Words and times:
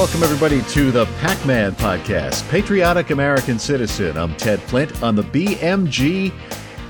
welcome 0.00 0.22
everybody 0.22 0.62
to 0.62 0.90
the 0.90 1.04
Pac 1.20 1.44
Man 1.44 1.72
podcast, 1.72 2.48
Patriotic 2.48 3.10
American 3.10 3.58
Citizen. 3.58 4.16
I'm 4.16 4.34
Ted 4.36 4.58
Flint 4.62 5.02
on 5.02 5.14
the 5.14 5.24
BMG 5.24 6.32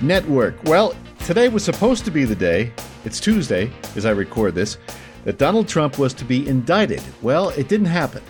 Network. 0.01 0.63
Well, 0.63 0.95
today 1.27 1.49
was 1.49 1.65
supposed 1.65 2.05
to 2.05 2.13
be 2.13 2.25
the 2.25 2.37
day, 2.37 2.73
it's 3.05 3.19
Tuesday 3.19 3.69
as 3.97 4.07
I 4.07 4.11
record 4.11 4.55
this, 4.55 4.79
that 5.25 5.39
Donald 5.39 5.67
Trump 5.67 5.99
was 5.99 6.15
to 6.15 6.25
be 6.25 6.49
indicted. 6.49 7.03
Well, 7.21 7.49
it 7.49 7.67
didn't 7.67 7.87
happen. 7.87 8.23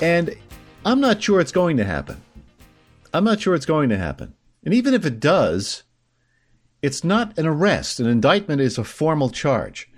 And 0.00 0.36
I'm 0.84 1.00
not 1.00 1.20
sure 1.20 1.40
it's 1.40 1.50
going 1.50 1.76
to 1.78 1.84
happen. 1.84 2.22
I'm 3.12 3.24
not 3.24 3.40
sure 3.40 3.56
it's 3.56 3.66
going 3.66 3.88
to 3.88 3.98
happen. 3.98 4.34
And 4.64 4.72
even 4.72 4.94
if 4.94 5.04
it 5.04 5.18
does, 5.18 5.82
it's 6.80 7.02
not 7.02 7.36
an 7.36 7.44
arrest. 7.44 7.98
An 7.98 8.06
indictment 8.06 8.60
is 8.60 8.78
a 8.78 8.84
formal 8.84 9.30
charge. 9.30 9.90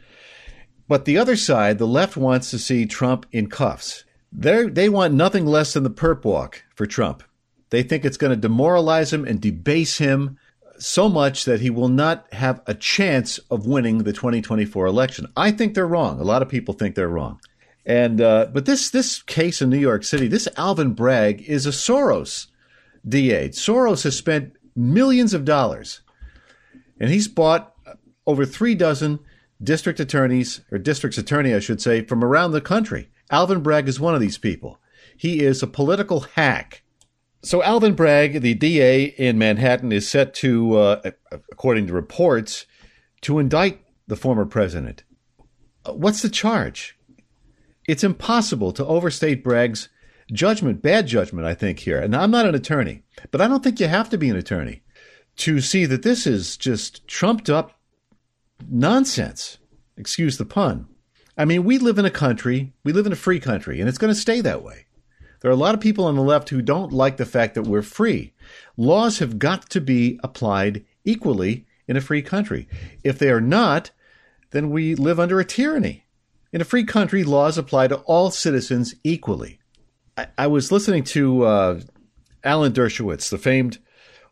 But 0.88 1.04
the 1.04 1.18
other 1.18 1.36
side, 1.36 1.78
the 1.78 1.86
left 1.86 2.16
wants 2.16 2.50
to 2.50 2.58
see 2.58 2.86
Trump 2.86 3.26
in 3.30 3.48
cuffs. 3.48 4.04
They're, 4.32 4.68
they 4.68 4.88
want 4.88 5.14
nothing 5.14 5.46
less 5.46 5.74
than 5.74 5.82
the 5.82 5.90
perp 5.90 6.24
walk 6.24 6.64
for 6.74 6.86
Trump. 6.86 7.22
They 7.70 7.82
think 7.82 8.04
it's 8.04 8.16
going 8.16 8.30
to 8.30 8.36
demoralize 8.36 9.12
him 9.12 9.24
and 9.24 9.40
debase 9.40 9.98
him 9.98 10.38
so 10.78 11.08
much 11.08 11.44
that 11.44 11.60
he 11.60 11.70
will 11.70 11.88
not 11.88 12.32
have 12.32 12.62
a 12.66 12.74
chance 12.74 13.38
of 13.50 13.66
winning 13.66 13.98
the 13.98 14.12
2024 14.12 14.86
election. 14.86 15.26
I 15.36 15.50
think 15.50 15.74
they're 15.74 15.86
wrong. 15.86 16.20
A 16.20 16.24
lot 16.24 16.40
of 16.40 16.48
people 16.48 16.74
think 16.74 16.94
they're 16.94 17.08
wrong. 17.08 17.40
And 17.84 18.20
uh, 18.20 18.48
but 18.52 18.66
this 18.66 18.90
this 18.90 19.22
case 19.22 19.62
in 19.62 19.70
New 19.70 19.78
York 19.78 20.04
City, 20.04 20.28
this 20.28 20.46
Alvin 20.58 20.92
Bragg 20.92 21.42
is 21.42 21.64
a 21.64 21.70
Soros 21.70 22.48
DA. 23.08 23.48
Soros 23.48 24.04
has 24.04 24.16
spent 24.16 24.52
millions 24.76 25.32
of 25.32 25.46
dollars, 25.46 26.02
and 27.00 27.08
he's 27.10 27.28
bought 27.28 27.74
over 28.26 28.44
three 28.44 28.74
dozen 28.74 29.20
district 29.62 30.00
attorneys, 30.00 30.60
or 30.70 30.78
district's 30.78 31.18
attorney, 31.18 31.54
I 31.54 31.58
should 31.58 31.80
say, 31.80 32.04
from 32.04 32.22
around 32.22 32.52
the 32.52 32.60
country. 32.60 33.10
Alvin 33.30 33.60
Bragg 33.60 33.88
is 33.88 34.00
one 34.00 34.14
of 34.14 34.20
these 34.20 34.38
people. 34.38 34.78
He 35.16 35.40
is 35.40 35.62
a 35.62 35.66
political 35.66 36.20
hack. 36.20 36.82
So, 37.42 37.62
Alvin 37.62 37.94
Bragg, 37.94 38.40
the 38.40 38.54
DA 38.54 39.04
in 39.04 39.38
Manhattan, 39.38 39.92
is 39.92 40.08
set 40.08 40.34
to, 40.34 40.76
uh, 40.76 41.10
according 41.52 41.86
to 41.86 41.92
reports, 41.92 42.66
to 43.22 43.38
indict 43.38 43.80
the 44.06 44.16
former 44.16 44.44
president. 44.44 45.04
Uh, 45.84 45.92
what's 45.92 46.22
the 46.22 46.28
charge? 46.28 46.98
It's 47.86 48.04
impossible 48.04 48.72
to 48.72 48.86
overstate 48.86 49.44
Bragg's 49.44 49.88
judgment, 50.32 50.82
bad 50.82 51.06
judgment, 51.06 51.46
I 51.46 51.54
think, 51.54 51.80
here. 51.80 51.98
And 51.98 52.14
I'm 52.14 52.30
not 52.30 52.46
an 52.46 52.54
attorney, 52.54 53.02
but 53.30 53.40
I 53.40 53.48
don't 53.48 53.62
think 53.62 53.80
you 53.80 53.88
have 53.88 54.10
to 54.10 54.18
be 54.18 54.28
an 54.28 54.36
attorney 54.36 54.82
to 55.36 55.60
see 55.60 55.86
that 55.86 56.02
this 56.02 56.26
is 56.26 56.56
just 56.56 57.06
trumped 57.06 57.48
up 57.48 57.77
nonsense. 58.66 59.58
Excuse 59.96 60.38
the 60.38 60.44
pun. 60.44 60.86
I 61.36 61.44
mean, 61.44 61.64
we 61.64 61.78
live 61.78 61.98
in 61.98 62.04
a 62.04 62.10
country, 62.10 62.72
we 62.82 62.92
live 62.92 63.06
in 63.06 63.12
a 63.12 63.16
free 63.16 63.38
country, 63.40 63.80
and 63.80 63.88
it's 63.88 63.98
going 63.98 64.12
to 64.12 64.20
stay 64.20 64.40
that 64.40 64.62
way. 64.62 64.86
There 65.40 65.50
are 65.50 65.54
a 65.54 65.56
lot 65.56 65.74
of 65.74 65.80
people 65.80 66.04
on 66.04 66.16
the 66.16 66.22
left 66.22 66.48
who 66.48 66.62
don't 66.62 66.92
like 66.92 67.16
the 67.16 67.26
fact 67.26 67.54
that 67.54 67.62
we're 67.62 67.82
free. 67.82 68.32
Laws 68.76 69.20
have 69.20 69.38
got 69.38 69.70
to 69.70 69.80
be 69.80 70.18
applied 70.24 70.84
equally 71.04 71.66
in 71.86 71.96
a 71.96 72.00
free 72.00 72.22
country. 72.22 72.68
If 73.04 73.18
they 73.18 73.30
are 73.30 73.40
not, 73.40 73.92
then 74.50 74.70
we 74.70 74.94
live 74.96 75.20
under 75.20 75.38
a 75.38 75.44
tyranny. 75.44 76.06
In 76.52 76.60
a 76.60 76.64
free 76.64 76.84
country, 76.84 77.22
laws 77.22 77.56
apply 77.56 77.88
to 77.88 77.98
all 77.98 78.30
citizens 78.30 78.94
equally. 79.04 79.60
I, 80.16 80.26
I 80.36 80.46
was 80.48 80.72
listening 80.72 81.04
to 81.04 81.44
uh, 81.44 81.80
Alan 82.42 82.72
Dershowitz, 82.72 83.30
the 83.30 83.38
famed 83.38 83.78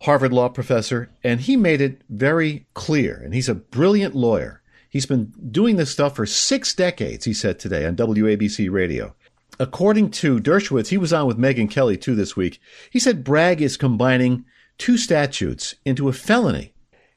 Harvard 0.06 0.32
law 0.32 0.48
professor, 0.48 1.10
and 1.24 1.40
he 1.40 1.56
made 1.56 1.80
it 1.80 2.00
very 2.08 2.64
clear. 2.74 3.20
And 3.24 3.34
he's 3.34 3.48
a 3.48 3.56
brilliant 3.56 4.14
lawyer. 4.14 4.62
He's 4.88 5.04
been 5.04 5.32
doing 5.50 5.74
this 5.74 5.90
stuff 5.90 6.14
for 6.14 6.26
six 6.26 6.72
decades, 6.72 7.24
he 7.24 7.34
said 7.34 7.58
today 7.58 7.84
on 7.84 7.96
WABC 7.96 8.70
radio. 8.70 9.16
According 9.58 10.12
to 10.12 10.38
Dershowitz, 10.38 10.88
he 10.88 10.96
was 10.96 11.12
on 11.12 11.26
with 11.26 11.38
Megyn 11.38 11.68
Kelly 11.68 11.96
too 11.96 12.14
this 12.14 12.36
week. 12.36 12.60
He 12.88 13.00
said 13.00 13.24
Bragg 13.24 13.60
is 13.60 13.76
combining 13.76 14.44
two 14.78 14.96
statutes 14.96 15.74
into 15.84 16.08
a 16.08 16.12
felony. 16.12 16.72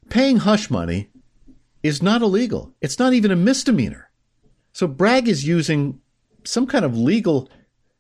Paying 0.10 0.38
hush 0.38 0.72
money 0.72 1.10
is 1.84 2.02
not 2.02 2.24
illegal, 2.24 2.74
it's 2.82 2.98
not 2.98 3.14
even 3.14 3.30
a 3.30 3.36
misdemeanor. 3.36 4.10
So 4.74 4.88
Bragg 4.88 5.28
is 5.28 5.48
using 5.48 6.02
some 6.44 6.66
kind 6.66 6.84
of 6.84 6.98
legal 6.98 7.52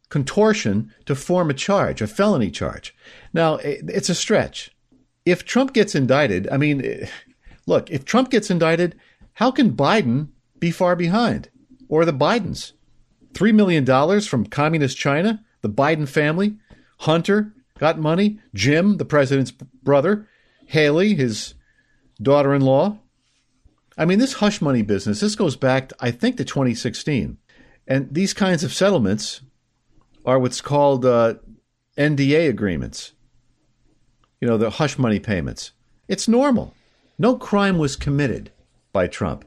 contortion 0.09 0.91
to 1.05 1.13
form 1.13 1.51
a 1.51 1.53
charge, 1.53 2.01
a 2.01 2.07
felony 2.07 2.49
charge. 2.49 2.95
Now, 3.33 3.59
it's 3.61 4.09
a 4.09 4.15
stretch. 4.15 4.71
If 5.29 5.45
Trump 5.45 5.73
gets 5.73 5.93
indicted, 5.93 6.47
I 6.51 6.57
mean, 6.57 7.07
look, 7.67 7.91
if 7.91 8.03
Trump 8.03 8.31
gets 8.31 8.49
indicted, 8.49 8.99
how 9.33 9.51
can 9.51 9.73
Biden 9.73 10.29
be 10.59 10.71
far 10.71 10.95
behind? 10.95 11.49
Or 11.87 12.03
the 12.03 12.13
Bidens? 12.13 12.73
$3 13.33 13.53
million 13.53 14.21
from 14.21 14.47
communist 14.47 14.97
China, 14.97 15.43
the 15.61 15.69
Biden 15.69 16.07
family, 16.07 16.57
Hunter 17.01 17.53
got 17.77 17.99
money, 17.99 18.39
Jim, 18.53 18.97
the 18.97 19.05
president's 19.05 19.51
brother, 19.51 20.27
Haley, 20.65 21.13
his 21.13 21.53
daughter 22.21 22.53
in 22.53 22.61
law. 22.61 22.97
I 23.97 24.05
mean, 24.05 24.19
this 24.19 24.33
hush 24.33 24.61
money 24.61 24.81
business, 24.81 25.19
this 25.19 25.35
goes 25.35 25.55
back, 25.55 25.91
I 25.99 26.09
think, 26.09 26.37
to 26.37 26.43
2016. 26.45 27.37
And 27.87 28.13
these 28.13 28.33
kinds 28.33 28.63
of 28.63 28.73
settlements 28.73 29.41
are 30.25 30.39
what's 30.39 30.61
called 30.61 31.05
uh, 31.05 31.35
NDA 31.97 32.49
agreements. 32.49 33.13
You 34.41 34.47
know, 34.47 34.57
the 34.57 34.69
hush 34.69 34.97
money 34.97 35.19
payments. 35.19 35.71
It's 36.07 36.27
normal. 36.27 36.73
No 37.17 37.35
crime 37.37 37.77
was 37.77 37.95
committed 37.95 38.51
by 38.93 39.07
Trump. 39.07 39.45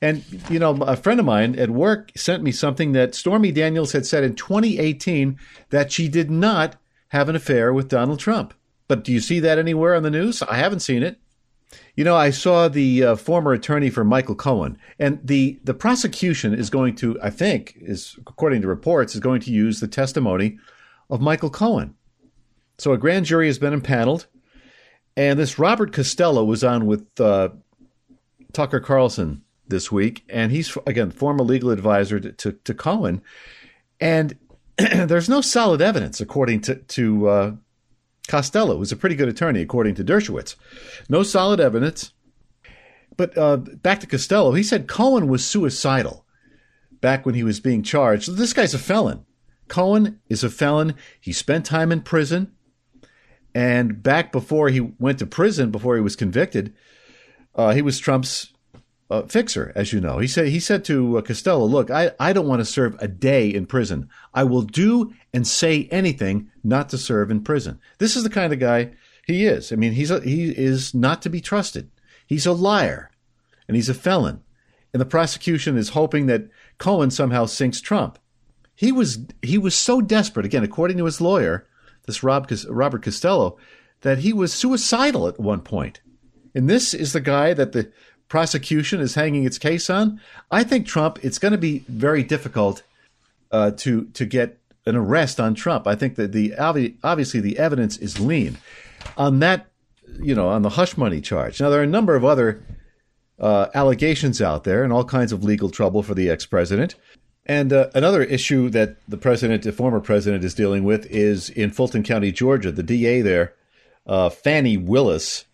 And, 0.00 0.24
you 0.48 0.58
know, 0.58 0.74
a 0.82 0.96
friend 0.96 1.20
of 1.20 1.26
mine 1.26 1.58
at 1.58 1.70
work 1.70 2.12
sent 2.16 2.42
me 2.42 2.52
something 2.52 2.92
that 2.92 3.14
Stormy 3.14 3.52
Daniels 3.52 3.92
had 3.92 4.06
said 4.06 4.24
in 4.24 4.34
2018 4.34 5.38
that 5.70 5.92
she 5.92 6.08
did 6.08 6.30
not 6.30 6.76
have 7.08 7.28
an 7.28 7.36
affair 7.36 7.72
with 7.72 7.88
Donald 7.88 8.18
Trump. 8.18 8.54
But 8.88 9.04
do 9.04 9.12
you 9.12 9.20
see 9.20 9.40
that 9.40 9.58
anywhere 9.58 9.94
on 9.94 10.02
the 10.02 10.10
news? 10.10 10.42
I 10.42 10.56
haven't 10.56 10.80
seen 10.80 11.02
it. 11.02 11.18
You 11.96 12.04
know, 12.04 12.16
I 12.16 12.30
saw 12.30 12.68
the 12.68 13.04
uh, 13.04 13.16
former 13.16 13.52
attorney 13.52 13.90
for 13.90 14.04
Michael 14.04 14.34
Cohen, 14.34 14.76
and 14.98 15.18
the 15.24 15.58
the 15.64 15.72
prosecution 15.72 16.52
is 16.52 16.68
going 16.68 16.94
to, 16.96 17.18
I 17.22 17.30
think, 17.30 17.74
is 17.80 18.16
according 18.26 18.60
to 18.62 18.68
reports, 18.68 19.14
is 19.14 19.20
going 19.20 19.40
to 19.42 19.50
use 19.50 19.80
the 19.80 19.88
testimony 19.88 20.58
of 21.08 21.20
Michael 21.20 21.48
Cohen. 21.50 21.94
So 22.78 22.92
a 22.92 22.98
grand 22.98 23.26
jury 23.26 23.46
has 23.46 23.58
been 23.58 23.72
impaneled, 23.72 24.26
and 25.16 25.38
this 25.38 25.58
Robert 25.58 25.92
Costello 25.92 26.44
was 26.44 26.64
on 26.64 26.86
with 26.86 27.20
uh, 27.20 27.50
Tucker 28.52 28.80
Carlson 28.80 29.42
this 29.68 29.92
week, 29.92 30.24
and 30.28 30.50
he's 30.50 30.76
again 30.86 31.10
former 31.10 31.44
legal 31.44 31.70
advisor 31.70 32.18
to, 32.20 32.32
to, 32.32 32.52
to 32.52 32.74
Cohen, 32.74 33.22
and 34.00 34.36
there's 34.76 35.28
no 35.28 35.40
solid 35.40 35.80
evidence 35.80 36.20
according 36.20 36.60
to 36.62 36.76
to 36.76 37.28
uh, 37.28 37.52
Costello, 38.28 38.78
who's 38.78 38.92
a 38.92 38.96
pretty 38.96 39.16
good 39.16 39.28
attorney, 39.28 39.60
according 39.60 39.94
to 39.96 40.04
Dershowitz. 40.04 40.56
No 41.08 41.22
solid 41.22 41.60
evidence. 41.60 42.12
But 43.16 43.36
uh, 43.36 43.58
back 43.58 44.00
to 44.00 44.06
Costello, 44.06 44.52
he 44.52 44.62
said 44.62 44.88
Cohen 44.88 45.28
was 45.28 45.44
suicidal 45.46 46.24
back 47.00 47.26
when 47.26 47.34
he 47.34 47.44
was 47.44 47.60
being 47.60 47.82
charged. 47.82 48.36
This 48.36 48.52
guy's 48.52 48.74
a 48.74 48.78
felon. 48.78 49.26
Cohen 49.68 50.20
is 50.28 50.42
a 50.42 50.50
felon. 50.50 50.94
He 51.20 51.32
spent 51.32 51.66
time 51.66 51.92
in 51.92 52.00
prison. 52.02 52.52
And 53.54 54.02
back 54.02 54.32
before 54.32 54.68
he 54.68 54.80
went 54.80 55.18
to 55.18 55.26
prison, 55.26 55.70
before 55.70 55.96
he 55.96 56.00
was 56.02 56.16
convicted, 56.16 56.74
uh, 57.54 57.72
he 57.74 57.82
was 57.82 57.98
Trump's 57.98 58.52
uh, 59.10 59.22
fixer, 59.22 59.72
as 59.74 59.92
you 59.92 60.00
know. 60.00 60.18
He 60.18 60.26
said 60.26 60.48
he 60.48 60.58
said 60.58 60.84
to 60.86 61.18
uh, 61.18 61.22
Costello, 61.22 61.66
"Look, 61.66 61.90
I, 61.90 62.12
I 62.18 62.32
don't 62.32 62.48
want 62.48 62.60
to 62.60 62.64
serve 62.64 62.96
a 62.98 63.08
day 63.08 63.48
in 63.48 63.66
prison. 63.66 64.08
I 64.32 64.44
will 64.44 64.62
do 64.62 65.12
and 65.34 65.46
say 65.46 65.86
anything 65.90 66.50
not 66.64 66.88
to 66.90 66.98
serve 66.98 67.30
in 67.30 67.42
prison." 67.42 67.78
This 67.98 68.16
is 68.16 68.22
the 68.22 68.30
kind 68.30 68.54
of 68.54 68.58
guy 68.58 68.92
he 69.26 69.44
is. 69.44 69.70
I 69.70 69.76
mean, 69.76 69.92
he's 69.92 70.10
a, 70.10 70.20
he 70.20 70.50
is 70.50 70.94
not 70.94 71.20
to 71.22 71.28
be 71.28 71.42
trusted. 71.42 71.90
He's 72.26 72.46
a 72.46 72.52
liar, 72.52 73.10
and 73.68 73.76
he's 73.76 73.90
a 73.90 73.94
felon. 73.94 74.42
And 74.94 75.00
the 75.00 75.06
prosecution 75.06 75.76
is 75.76 75.90
hoping 75.90 76.26
that 76.26 76.48
Cohen 76.78 77.10
somehow 77.10 77.46
sinks 77.46 77.80
Trump. 77.82 78.18
He 78.74 78.92
was 78.92 79.26
he 79.42 79.58
was 79.58 79.74
so 79.74 80.00
desperate, 80.00 80.46
again, 80.46 80.64
according 80.64 80.96
to 80.96 81.04
his 81.04 81.20
lawyer, 81.20 81.66
this 82.06 82.22
Rob, 82.22 82.50
Robert 82.68 83.02
Costello, 83.02 83.56
that 84.02 84.18
he 84.18 84.32
was 84.32 84.52
suicidal 84.52 85.28
at 85.28 85.40
one 85.40 85.60
point. 85.60 86.00
And 86.54 86.68
this 86.68 86.92
is 86.92 87.12
the 87.12 87.20
guy 87.20 87.54
that 87.54 87.72
the 87.72 87.90
prosecution 88.28 89.00
is 89.00 89.14
hanging 89.14 89.44
its 89.44 89.58
case 89.58 89.88
on, 89.90 90.20
I 90.50 90.64
think 90.64 90.86
Trump. 90.86 91.18
It's 91.22 91.38
going 91.38 91.52
to 91.52 91.58
be 91.58 91.84
very 91.88 92.22
difficult 92.22 92.82
uh, 93.50 93.72
to 93.72 94.04
to 94.14 94.24
get 94.24 94.58
an 94.86 94.96
arrest 94.96 95.38
on 95.38 95.54
Trump. 95.54 95.86
I 95.86 95.94
think 95.94 96.16
that 96.16 96.32
the 96.32 96.54
obviously 96.56 97.40
the 97.40 97.58
evidence 97.58 97.96
is 97.98 98.18
lean 98.20 98.58
on 99.16 99.40
that. 99.40 99.66
You 100.20 100.34
know, 100.34 100.48
on 100.48 100.60
the 100.60 100.68
hush 100.68 100.98
money 100.98 101.22
charge. 101.22 101.58
Now 101.58 101.70
there 101.70 101.80
are 101.80 101.84
a 101.84 101.86
number 101.86 102.14
of 102.14 102.22
other 102.22 102.62
uh, 103.40 103.68
allegations 103.74 104.42
out 104.42 104.64
there 104.64 104.84
and 104.84 104.92
all 104.92 105.04
kinds 105.04 105.32
of 105.32 105.42
legal 105.42 105.70
trouble 105.70 106.02
for 106.02 106.14
the 106.14 106.28
ex 106.28 106.44
president. 106.44 106.96
And 107.44 107.72
uh, 107.72 107.90
another 107.94 108.22
issue 108.22 108.70
that 108.70 108.96
the 109.08 109.16
president, 109.16 109.64
the 109.64 109.72
former 109.72 110.00
president, 110.00 110.44
is 110.44 110.54
dealing 110.54 110.84
with 110.84 111.06
is 111.06 111.50
in 111.50 111.70
Fulton 111.70 112.02
County, 112.02 112.30
Georgia. 112.30 112.70
The 112.70 112.82
DA 112.82 113.20
there, 113.20 113.54
uh, 114.06 114.30
Fani 114.30 114.76
Willis, 114.76 115.44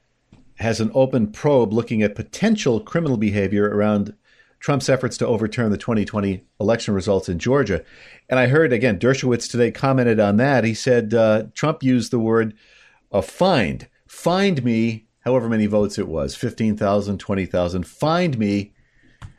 has 0.57 0.81
an 0.81 0.91
open 0.95 1.29
probe 1.29 1.73
looking 1.73 2.03
at 2.03 2.15
potential 2.15 2.81
criminal 2.81 3.17
behavior 3.17 3.69
around 3.69 4.15
Trump's 4.61 4.89
efforts 4.89 5.17
to 5.19 5.27
overturn 5.27 5.71
the 5.71 5.79
2020 5.79 6.45
election 6.61 6.93
results 6.93 7.29
in 7.29 7.39
Georgia. 7.39 7.83
And 8.29 8.41
I 8.41 8.49
heard, 8.49 8.73
again, 8.73 8.99
Dershowitz 8.99 9.51
today 9.51 9.71
commented 9.71 10.19
on 10.19 10.37
that. 10.39 10.65
He 10.65 10.75
said 10.75 11.15
uh, 11.15 11.45
Trump 11.55 11.83
used 11.83 12.11
the 12.11 12.19
word 12.19 12.55
uh, 13.13 13.21
find. 13.21 13.89
Find 14.07 14.65
me 14.65 15.07
however 15.21 15.49
many 15.49 15.67
votes 15.67 15.99
it 15.99 16.09
was 16.09 16.35
15,000, 16.35 17.19
20,000. 17.19 17.87
Find 17.87 18.39
me 18.39 18.73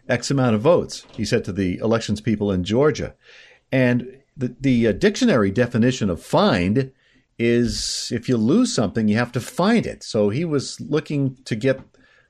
X 0.10 0.32
amount 0.32 0.56
of 0.56 0.62
votes, 0.62 1.06
he 1.14 1.24
said 1.24 1.44
to 1.46 1.54
the 1.54 1.78
elections 1.78 2.20
people 2.20 2.52
in 2.52 2.64
Georgia. 2.64 3.16
And 3.72 4.18
the, 4.36 4.56
the 4.60 4.88
uh, 4.88 4.92
dictionary 4.94 5.52
definition 5.52 6.10
of 6.10 6.22
find 6.22 6.92
is 7.38 8.12
if 8.14 8.28
you 8.28 8.36
lose 8.36 8.74
something, 8.74 9.08
you 9.08 9.16
have 9.18 9.32
to 9.32 9.40
find 9.40 9.86
it. 9.86 10.04
So 10.04 10.30
he 10.30 10.44
was 10.44 10.80
looking 10.82 11.38
to 11.46 11.56
get 11.56 11.80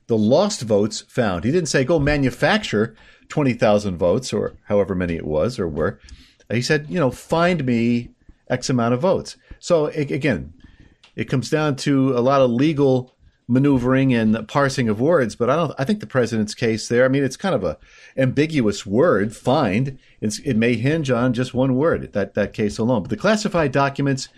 the 0.07 0.17
lost 0.17 0.61
votes 0.61 1.01
found. 1.01 1.43
He 1.43 1.51
didn't 1.51 1.69
say 1.69 1.83
go 1.83 1.99
manufacture 1.99 2.95
20,000 3.29 3.97
votes 3.97 4.33
or 4.33 4.57
however 4.65 4.95
many 4.95 5.15
it 5.15 5.25
was 5.25 5.59
or 5.59 5.67
were. 5.67 5.99
He 6.51 6.61
said, 6.61 6.87
you 6.89 6.99
know, 6.99 7.11
find 7.11 7.63
me 7.65 8.09
X 8.49 8.69
amount 8.69 8.95
of 8.95 9.01
votes. 9.01 9.37
So 9.59 9.87
again, 9.87 10.53
it 11.15 11.29
comes 11.29 11.49
down 11.49 11.75
to 11.77 12.17
a 12.17 12.21
lot 12.21 12.41
of 12.41 12.49
legal 12.49 13.13
maneuvering 13.49 14.13
and 14.13 14.47
parsing 14.47 14.87
of 14.87 15.01
words, 15.01 15.35
but 15.35 15.49
I 15.49 15.55
don't. 15.55 15.73
I 15.79 15.83
think 15.83 15.99
the 15.99 16.07
president's 16.07 16.53
case 16.53 16.87
there. 16.87 17.03
I 17.03 17.07
mean, 17.07 17.23
it's 17.23 17.35
kind 17.35 17.55
of 17.55 17.63
a 17.63 17.77
ambiguous 18.15 18.85
word. 18.85 19.35
Find 19.35 19.97
it's, 20.21 20.39
it 20.39 20.55
may 20.55 20.75
hinge 20.75 21.09
on 21.09 21.33
just 21.33 21.53
one 21.53 21.75
word. 21.75 22.13
That 22.13 22.35
that 22.35 22.53
case 22.53 22.77
alone. 22.77 23.01
But 23.01 23.09
the 23.09 23.17
classified 23.17 23.71
documents, 23.71 24.29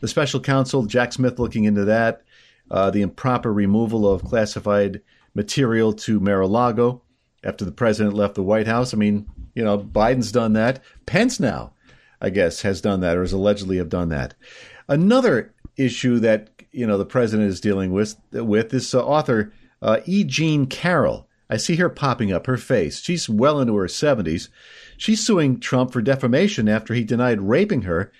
the 0.00 0.08
special 0.08 0.40
counsel 0.40 0.86
Jack 0.86 1.12
Smith 1.12 1.38
looking 1.38 1.64
into 1.64 1.84
that, 1.84 2.22
uh, 2.70 2.90
the 2.90 3.02
improper 3.02 3.52
removal 3.52 4.10
of 4.10 4.24
classified 4.24 5.02
material 5.34 5.92
to 5.92 6.18
Mar-a-Lago 6.18 7.02
after 7.42 7.64
the 7.64 7.72
president 7.72 8.14
left 8.14 8.34
the 8.34 8.42
White 8.42 8.66
House. 8.66 8.94
I 8.94 8.96
mean, 8.96 9.28
you 9.54 9.62
know, 9.62 9.78
Biden's 9.78 10.32
done 10.32 10.54
that. 10.54 10.82
Pence 11.06 11.38
now, 11.38 11.74
I 12.20 12.30
guess, 12.30 12.62
has 12.62 12.80
done 12.80 13.00
that 13.00 13.16
or 13.16 13.22
is 13.22 13.32
allegedly 13.32 13.76
have 13.76 13.88
done 13.88 14.08
that. 14.08 14.34
Another 14.88 15.53
issue 15.76 16.18
that 16.20 16.50
you 16.70 16.86
know 16.86 16.98
the 16.98 17.04
president 17.04 17.48
is 17.48 17.60
dealing 17.60 17.92
with 17.92 18.16
with 18.32 18.70
this 18.70 18.94
uh, 18.94 19.04
author 19.04 19.52
uh, 19.82 20.00
E. 20.06 20.24
Jean 20.24 20.66
Carroll. 20.66 21.28
I 21.50 21.56
see 21.56 21.76
her 21.76 21.88
popping 21.88 22.32
up. 22.32 22.46
Her 22.46 22.56
face. 22.56 23.00
She's 23.00 23.28
well 23.28 23.60
into 23.60 23.76
her 23.76 23.88
seventies. 23.88 24.48
She's 24.96 25.24
suing 25.24 25.60
Trump 25.60 25.92
for 25.92 26.00
defamation 26.00 26.68
after 26.68 26.94
he 26.94 27.04
denied 27.04 27.40
raping 27.40 27.82
her 27.82 28.12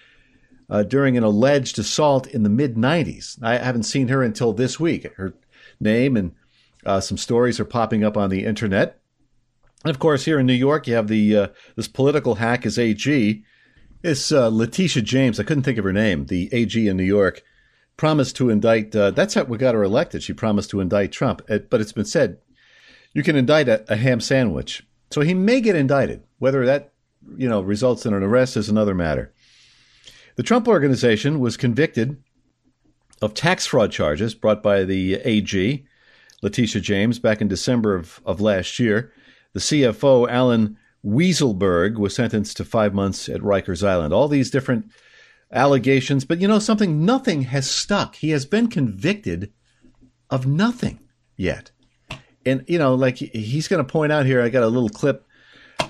uh, 0.69 0.83
during 0.83 1.17
an 1.17 1.25
alleged 1.25 1.79
assault 1.79 2.27
in 2.27 2.43
the 2.43 2.51
mid 2.51 2.75
'90s. 2.75 3.43
I 3.43 3.59
haven't 3.59 3.85
seen 3.85 4.09
her 4.09 4.23
until 4.23 4.53
this 4.53 4.79
week. 4.79 5.12
Her 5.17 5.35
name 5.81 6.17
and 6.17 6.33
uh, 6.85 7.00
some 7.00 7.19
stories 7.19 7.59
are 7.59 7.65
popping 7.65 8.05
up 8.05 8.17
on 8.17 8.31
the 8.31 8.45
internet. 8.45 9.00
And 9.85 9.91
of 9.91 9.99
course, 9.99 10.25
here 10.25 10.39
in 10.39 10.47
New 10.47 10.55
York, 10.55 10.87
you 10.87 10.95
have 10.95 11.09
the 11.09 11.37
uh, 11.37 11.49
this 11.77 11.89
political 11.89 12.37
hack 12.37 12.65
is 12.67 12.79
AG. 12.79 13.45
It's 14.05 14.31
uh, 14.31 14.49
Letitia 14.49 15.01
James. 15.01 15.41
I 15.41 15.45
couldn't 15.45 15.62
think 15.62 15.79
of 15.79 15.85
her 15.85 15.93
name. 15.93 16.27
The 16.27 16.51
AG 16.53 16.87
in 16.87 16.99
New 16.99 17.05
York 17.05 17.43
promised 17.97 18.37
to 18.37 18.51
indict. 18.51 18.95
Uh, 18.95 19.11
that's 19.12 19.33
how 19.33 19.45
we 19.45 19.56
got 19.56 19.75
her 19.75 19.83
elected. 19.83 20.23
She 20.23 20.35
promised 20.35 20.69
to 20.71 20.81
indict 20.81 21.11
Trump. 21.11 21.41
Uh, 21.49 21.61
but 21.71 21.81
it's 21.81 21.95
been 21.95 22.05
said 22.05 22.37
you 23.15 23.23
can 23.23 23.35
indict 23.35 23.67
a, 23.67 23.91
a, 23.91 23.97
ham 23.97 24.21
sandwich. 24.21 24.87
So 25.11 25.23
he 25.23 25.33
may 25.33 25.62
get 25.62 25.75
indicted. 25.75 26.23
Whether 26.39 26.67
that 26.67 26.93
you 27.39 27.49
know 27.49 27.62
results 27.62 28.05
in 28.05 28.12
an 28.12 28.23
arrest 28.23 28.59
is 28.59 28.69
another 28.69 28.95
matter. 28.95 29.33
The 30.37 30.43
Trump 30.43 30.69
Organization 30.69 31.41
was 31.41 31.57
convicted 31.57 32.23
of 33.23 33.33
tax 33.33 33.65
fraud 33.65 33.91
charges 33.91 34.35
brought 34.35 34.62
by 34.62 34.85
the 34.85 35.15
AG, 35.15 35.87
Letitia 36.43 36.83
James, 36.83 37.19
back 37.19 37.41
in 37.41 37.49
December 37.49 37.95
of, 37.95 38.21
of 38.27 38.43
last 38.43 38.79
year. 38.79 39.15
The 39.55 39.61
CFO, 39.61 40.29
Alan 40.29 40.77
Weisselberg, 41.05 41.99
was 41.99 42.15
sentenced 42.15 42.56
to 42.56 42.65
five 42.65 42.95
months 42.95 43.29
at 43.29 43.41
Rikers 43.41 43.87
Island. 43.87 44.15
All 44.15 44.29
these 44.29 44.51
different 44.51 44.91
allegations, 45.53 46.25
but 46.25 46.41
you 46.41 46.49
know 46.49 46.59
something? 46.59 47.05
Nothing 47.05 47.43
has 47.43 47.71
stuck. 47.71 48.17
He 48.17 48.31
has 48.31 48.47
been 48.47 48.69
convicted 48.69 49.53
of 50.31 50.47
nothing 50.47 51.01
yet. 51.37 51.71
And, 52.47 52.65
you 52.67 52.79
know, 52.79 52.95
like 52.95 53.19
he's 53.19 53.69
going 53.69 53.85
to 53.85 53.91
point 53.91 54.12
out 54.12 54.27
here, 54.27 54.43
I 54.43 54.49
got 54.49 54.62
a 54.62 54.69
little 54.69 54.89
clip 54.89 55.27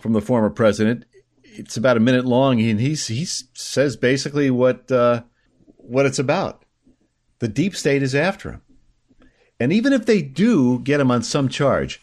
from 0.01 0.13
the 0.13 0.21
former 0.21 0.51
president. 0.51 1.05
It's 1.43 1.77
about 1.77 1.97
a 1.97 2.01
minute 2.01 2.25
long, 2.25 2.61
and 2.61 2.81
he's, 2.81 3.07
he 3.07 3.25
says 3.25 3.97
basically 3.97 4.51
what, 4.51 4.91
uh, 4.91 5.23
what 5.77 6.07
it's 6.07 6.19
about. 6.19 6.65
The 7.39 7.49
deep 7.49 7.77
state 7.77 8.03
is 8.03 8.15
after 8.15 8.51
him. 8.53 8.63
And 9.61 9.73
even 9.73 9.93
if 9.93 10.07
they 10.07 10.23
do 10.23 10.81
get 10.81 11.01
him 11.01 11.11
on 11.11 11.23
some 11.23 11.49
charge, 11.49 12.01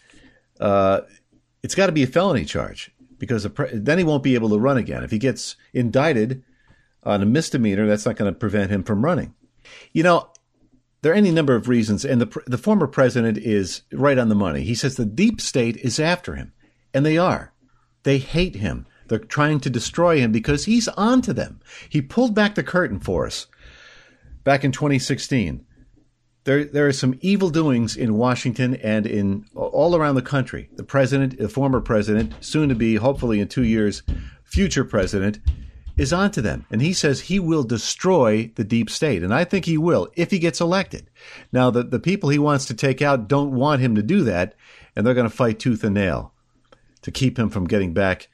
uh, 0.59 1.01
it's 1.63 1.75
got 1.75 1.87
to 1.87 1.91
be 1.91 2.03
a 2.03 2.07
felony 2.07 2.45
charge 2.45 2.91
because 3.21 3.47
then 3.71 3.97
he 3.97 4.03
won't 4.03 4.23
be 4.23 4.35
able 4.35 4.49
to 4.49 4.59
run 4.59 4.77
again. 4.77 5.03
If 5.03 5.11
he 5.11 5.19
gets 5.19 5.55
indicted, 5.73 6.43
on 7.03 7.21
a 7.21 7.25
misdemeanor, 7.25 7.87
that's 7.87 8.05
not 8.05 8.15
going 8.15 8.31
to 8.31 8.39
prevent 8.39 8.71
him 8.71 8.83
from 8.83 9.03
running. 9.03 9.33
You 9.93 10.03
know, 10.03 10.29
there 11.01 11.13
are 11.13 11.15
any 11.15 11.31
number 11.31 11.55
of 11.55 11.67
reasons, 11.67 12.05
and 12.05 12.21
the 12.21 12.41
the 12.45 12.57
former 12.57 12.87
president 12.87 13.37
is 13.37 13.81
right 13.91 14.17
on 14.17 14.29
the 14.29 14.35
money. 14.35 14.63
He 14.63 14.75
says 14.75 14.95
the 14.95 15.05
deep 15.05 15.41
state 15.41 15.77
is 15.77 15.99
after 15.99 16.35
him, 16.35 16.53
and 16.93 17.05
they 17.05 17.17
are. 17.17 17.53
They 18.03 18.17
hate 18.17 18.55
him. 18.55 18.85
They're 19.07 19.19
trying 19.19 19.59
to 19.61 19.69
destroy 19.69 20.19
him 20.19 20.31
because 20.31 20.65
he's 20.65 20.87
on 20.89 21.21
to 21.23 21.33
them. 21.33 21.59
He 21.89 22.01
pulled 22.01 22.35
back 22.35 22.55
the 22.55 22.63
curtain 22.63 22.99
for 22.99 23.25
us 23.25 23.47
back 24.43 24.63
in 24.63 24.71
2016. 24.71 25.65
There, 26.43 26.63
there 26.63 26.87
are 26.87 26.93
some 26.93 27.19
evil 27.21 27.49
doings 27.49 27.95
in 27.95 28.17
Washington 28.17 28.75
and 28.75 29.05
in 29.05 29.45
all 29.55 29.95
around 29.95 30.15
the 30.15 30.23
country. 30.23 30.69
The 30.75 30.83
president, 30.83 31.37
the 31.37 31.49
former 31.49 31.81
president, 31.81 32.33
soon 32.41 32.69
to 32.69 32.75
be, 32.75 32.95
hopefully 32.95 33.39
in 33.39 33.47
two 33.47 33.63
years, 33.63 34.01
future 34.43 34.83
president, 34.83 35.39
is 35.97 36.11
onto 36.11 36.41
them. 36.41 36.65
And 36.71 36.81
he 36.81 36.93
says 36.93 37.21
he 37.21 37.39
will 37.39 37.63
destroy 37.63 38.51
the 38.55 38.63
deep 38.63 38.89
state. 38.89 39.23
And 39.23 39.33
I 39.33 39.43
think 39.43 39.65
he 39.65 39.77
will 39.77 40.09
if 40.15 40.31
he 40.31 40.39
gets 40.39 40.59
elected. 40.59 41.09
Now, 41.51 41.69
the, 41.69 41.83
the 41.83 41.99
people 41.99 42.29
he 42.29 42.39
wants 42.39 42.65
to 42.65 42.73
take 42.73 43.03
out 43.03 43.27
don't 43.27 43.51
want 43.51 43.81
him 43.81 43.93
to 43.95 44.01
do 44.01 44.23
that, 44.23 44.55
and 44.95 45.05
they're 45.05 45.13
going 45.13 45.29
to 45.29 45.35
fight 45.35 45.59
tooth 45.59 45.83
and 45.83 45.93
nail 45.93 46.33
to 47.03 47.11
keep 47.11 47.37
him 47.37 47.49
from 47.49 47.67
getting 47.67 47.93
back 47.93 48.29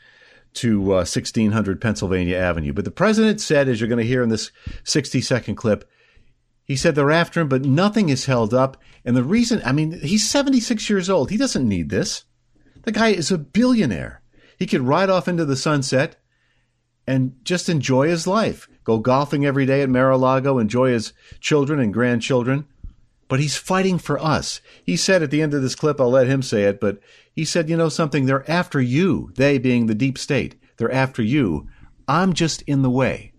to 0.54 0.94
uh, 0.94 1.04
1600 1.04 1.82
Pennsylvania 1.82 2.38
Avenue. 2.38 2.74
But 2.74 2.86
the 2.86 2.92
president 2.92 3.42
said, 3.42 3.68
as 3.68 3.80
you're 3.80 3.90
going 3.90 4.02
to 4.02 4.08
hear 4.08 4.24
in 4.24 4.30
this 4.30 4.52
60 4.86 5.22
second 5.22 5.56
clip, 5.56 5.90
he 6.68 6.76
said 6.76 6.96
they're 6.96 7.12
after 7.12 7.40
him, 7.40 7.48
but 7.48 7.64
nothing 7.64 8.10
is 8.10 8.26
held 8.26 8.54
up. 8.54 8.76
And 9.06 9.16
the 9.16 9.24
reason, 9.24 9.62
I 9.66 9.72
mean, 9.72 9.94
he's 10.02 10.30
76 10.30 10.90
years 10.90 11.10
old. 11.10 11.32
He 11.32 11.38
doesn't 11.38 11.68
need 11.68 11.90
this. 11.90 12.26
The 12.84 12.92
guy 12.92 13.10
is 13.10 13.32
a 13.32 13.38
billionaire. 13.38 14.22
He 14.60 14.66
could 14.66 14.82
ride 14.82 15.10
off 15.10 15.30
into 15.30 15.46
the 15.46 15.56
sunset 15.56 16.18
and 17.08 17.36
just 17.44 17.70
enjoy 17.70 18.10
his 18.10 18.28
life. 18.28 18.68
Go 18.84 18.98
golfing 19.00 19.46
every 19.46 19.66
day 19.66 19.82
at 19.82 19.90
Mar-a-Lago, 19.90 20.60
enjoy 20.60 20.92
his 20.92 21.14
children 21.40 21.80
and 21.80 21.94
grandchildren. 21.94 22.66
But 23.30 23.40
he's 23.40 23.56
fighting 23.56 23.98
for 23.98 24.20
us. 24.20 24.62
He 24.84 24.98
said 24.98 25.24
at 25.24 25.32
the 25.32 25.42
end 25.42 25.54
of 25.54 25.62
this 25.62 25.76
clip, 25.76 26.02
I'll 26.02 26.10
let 26.10 26.28
him 26.28 26.42
say 26.42 26.64
it, 26.64 26.82
but 26.82 27.00
he 27.32 27.46
said, 27.46 27.70
you 27.70 27.78
know 27.78 27.90
something, 27.90 28.26
they're 28.26 28.50
after 28.50 28.82
you, 28.82 29.32
they 29.36 29.58
being 29.58 29.86
the 29.86 29.96
deep 29.96 30.18
state. 30.18 30.56
They're 30.78 30.92
after 30.92 31.22
you. 31.22 31.68
I'm 32.08 32.34
just 32.34 32.62
in 32.64 32.82
the 32.82 32.90
way, 32.90 33.34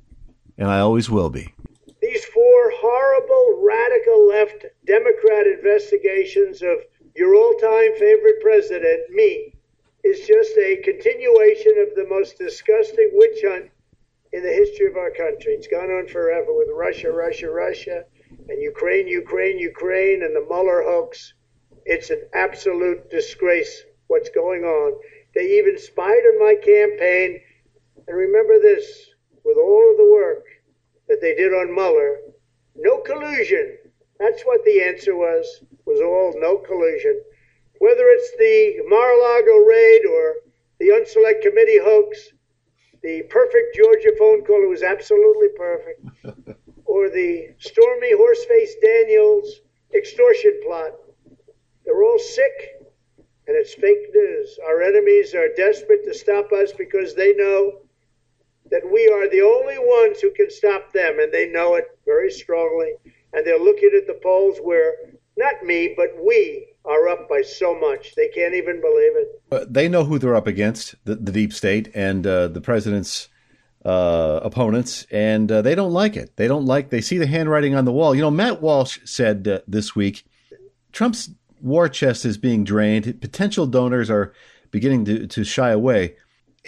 and 0.57 0.69
I 0.69 0.81
always 0.81 1.09
will 1.09 1.31
be. 1.31 1.55
Radical 3.69 4.27
left 4.27 4.65
Democrat 4.87 5.47
investigations 5.47 6.63
of 6.63 6.79
your 7.15 7.35
all 7.35 7.53
time 7.53 7.93
favorite 7.99 8.41
president, 8.41 9.11
me, 9.11 9.53
is 10.03 10.27
just 10.27 10.57
a 10.57 10.81
continuation 10.83 11.77
of 11.77 11.95
the 11.95 12.07
most 12.09 12.39
disgusting 12.39 13.11
witch 13.13 13.41
hunt 13.45 13.71
in 14.33 14.43
the 14.43 14.49
history 14.49 14.87
of 14.87 14.97
our 14.97 15.11
country. 15.11 15.53
It's 15.53 15.67
gone 15.67 15.91
on 15.91 16.09
forever 16.09 16.55
with 16.57 16.69
Russia, 16.75 17.13
Russia, 17.13 17.51
Russia, 17.51 18.07
and 18.49 18.63
Ukraine, 18.63 19.07
Ukraine, 19.07 19.59
Ukraine, 19.59 20.23
and 20.23 20.35
the 20.35 20.47
Mueller 20.49 20.83
hoax. 20.83 21.35
It's 21.85 22.09
an 22.09 22.23
absolute 22.33 23.11
disgrace 23.11 23.85
what's 24.07 24.31
going 24.31 24.65
on. 24.65 24.99
They 25.35 25.59
even 25.59 25.77
spied 25.77 26.25
on 26.25 26.39
my 26.39 26.55
campaign. 26.55 27.43
And 28.07 28.17
remember 28.17 28.59
this 28.59 29.11
with 29.45 29.59
all 29.59 29.91
of 29.91 29.99
the 29.99 30.11
work 30.11 30.47
that 31.09 31.21
they 31.21 31.35
did 31.35 31.53
on 31.53 31.75
Mueller, 31.75 32.17
no 32.79 32.99
collusion. 32.99 33.79
That's 34.19 34.43
what 34.43 34.65
the 34.65 34.83
answer 34.83 35.15
was, 35.15 35.63
was 35.85 36.01
all 36.01 36.35
no 36.41 36.57
collusion 36.59 37.21
whether 37.79 38.05
it's 38.09 38.31
the 38.39 38.83
Mar-a-Lago 38.89 39.65
raid 39.67 40.03
or 40.07 40.35
the 40.79 40.89
Unselect 40.89 41.43
Committee 41.43 41.79
hoax, 41.79 42.19
the 43.03 43.23
perfect 43.31 43.77
Georgia 43.77 44.13
phone 44.19 44.45
call, 44.45 44.63
it 44.65 44.69
was 44.69 44.83
absolutely 44.83 45.49
perfect, 45.57 46.05
or 46.85 47.09
the 47.09 47.55
Stormy 47.59 48.13
Horseface 48.15 48.81
Daniels 48.83 49.61
extortion 49.95 50.59
plot. 50.65 50.93
They're 51.85 52.03
all 52.03 52.19
sick, 52.19 52.83
and 53.47 53.57
it's 53.57 53.75
fake 53.75 54.11
news. 54.13 54.59
Our 54.67 54.83
enemies 54.83 55.35
are 55.35 55.49
desperate 55.57 56.05
to 56.05 56.15
stop 56.15 56.53
us 56.53 56.73
because 56.73 57.15
they 57.15 57.33
know 57.35 57.83
that 58.71 58.91
we 58.91 59.09
are 59.09 59.29
the 59.29 59.43
only 59.43 59.79
ones 59.79 60.21
who 60.21 60.31
can 60.33 60.51
stop 60.51 60.93
them, 60.93 61.19
and 61.19 61.33
they 61.33 61.49
know 61.49 61.75
it 61.75 61.87
very 62.05 62.31
strongly. 62.31 62.93
And 63.33 63.47
they're 63.47 63.59
looking 63.59 63.91
at 63.97 64.07
the 64.07 64.19
polls 64.23 64.59
where 64.63 64.95
not 65.37 65.63
me, 65.63 65.95
but 65.97 66.09
we 66.23 66.67
are 66.85 67.09
up 67.09 67.29
by 67.29 67.43
so 67.43 67.79
much. 67.79 68.15
They 68.15 68.29
can't 68.29 68.55
even 68.55 68.81
believe 68.81 69.13
it. 69.17 69.43
Uh, 69.53 69.67
they 69.69 69.89
know 69.89 70.05
who 70.05 70.19
they're 70.19 70.35
up 70.35 70.47
against, 70.47 70.95
the, 71.05 71.15
the 71.15 71.33
deep 71.33 71.53
state 71.53 71.91
and 71.95 72.27
uh, 72.27 72.49
the 72.49 72.61
president's 72.61 73.29
uh, 73.85 74.41
opponents, 74.43 75.07
and 75.11 75.51
uh, 75.53 75.63
they 75.63 75.75
don't 75.75 75.93
like 75.93 76.17
it. 76.17 76.37
They 76.37 76.49
don't 76.49 76.67
like, 76.67 76.91
they 76.91 77.01
see 77.01 77.19
the 77.19 77.27
handwriting 77.27 77.75
on 77.75 77.85
the 77.85 77.93
wall. 77.93 78.15
You 78.15 78.23
know, 78.23 78.31
Matt 78.31 78.61
Walsh 78.61 78.99
said 79.05 79.47
uh, 79.47 79.61
this 79.69 79.95
week 79.95 80.25
Trump's 80.93 81.31
war 81.63 81.89
chest 81.89 82.25
is 82.25 82.39
being 82.39 82.65
drained. 82.65 83.21
Potential 83.21 83.67
donors 83.67 84.11
are 84.11 84.33
beginning 84.71 85.05
to, 85.05 85.27
to 85.27 85.45
shy 85.45 85.71
away. 85.71 86.17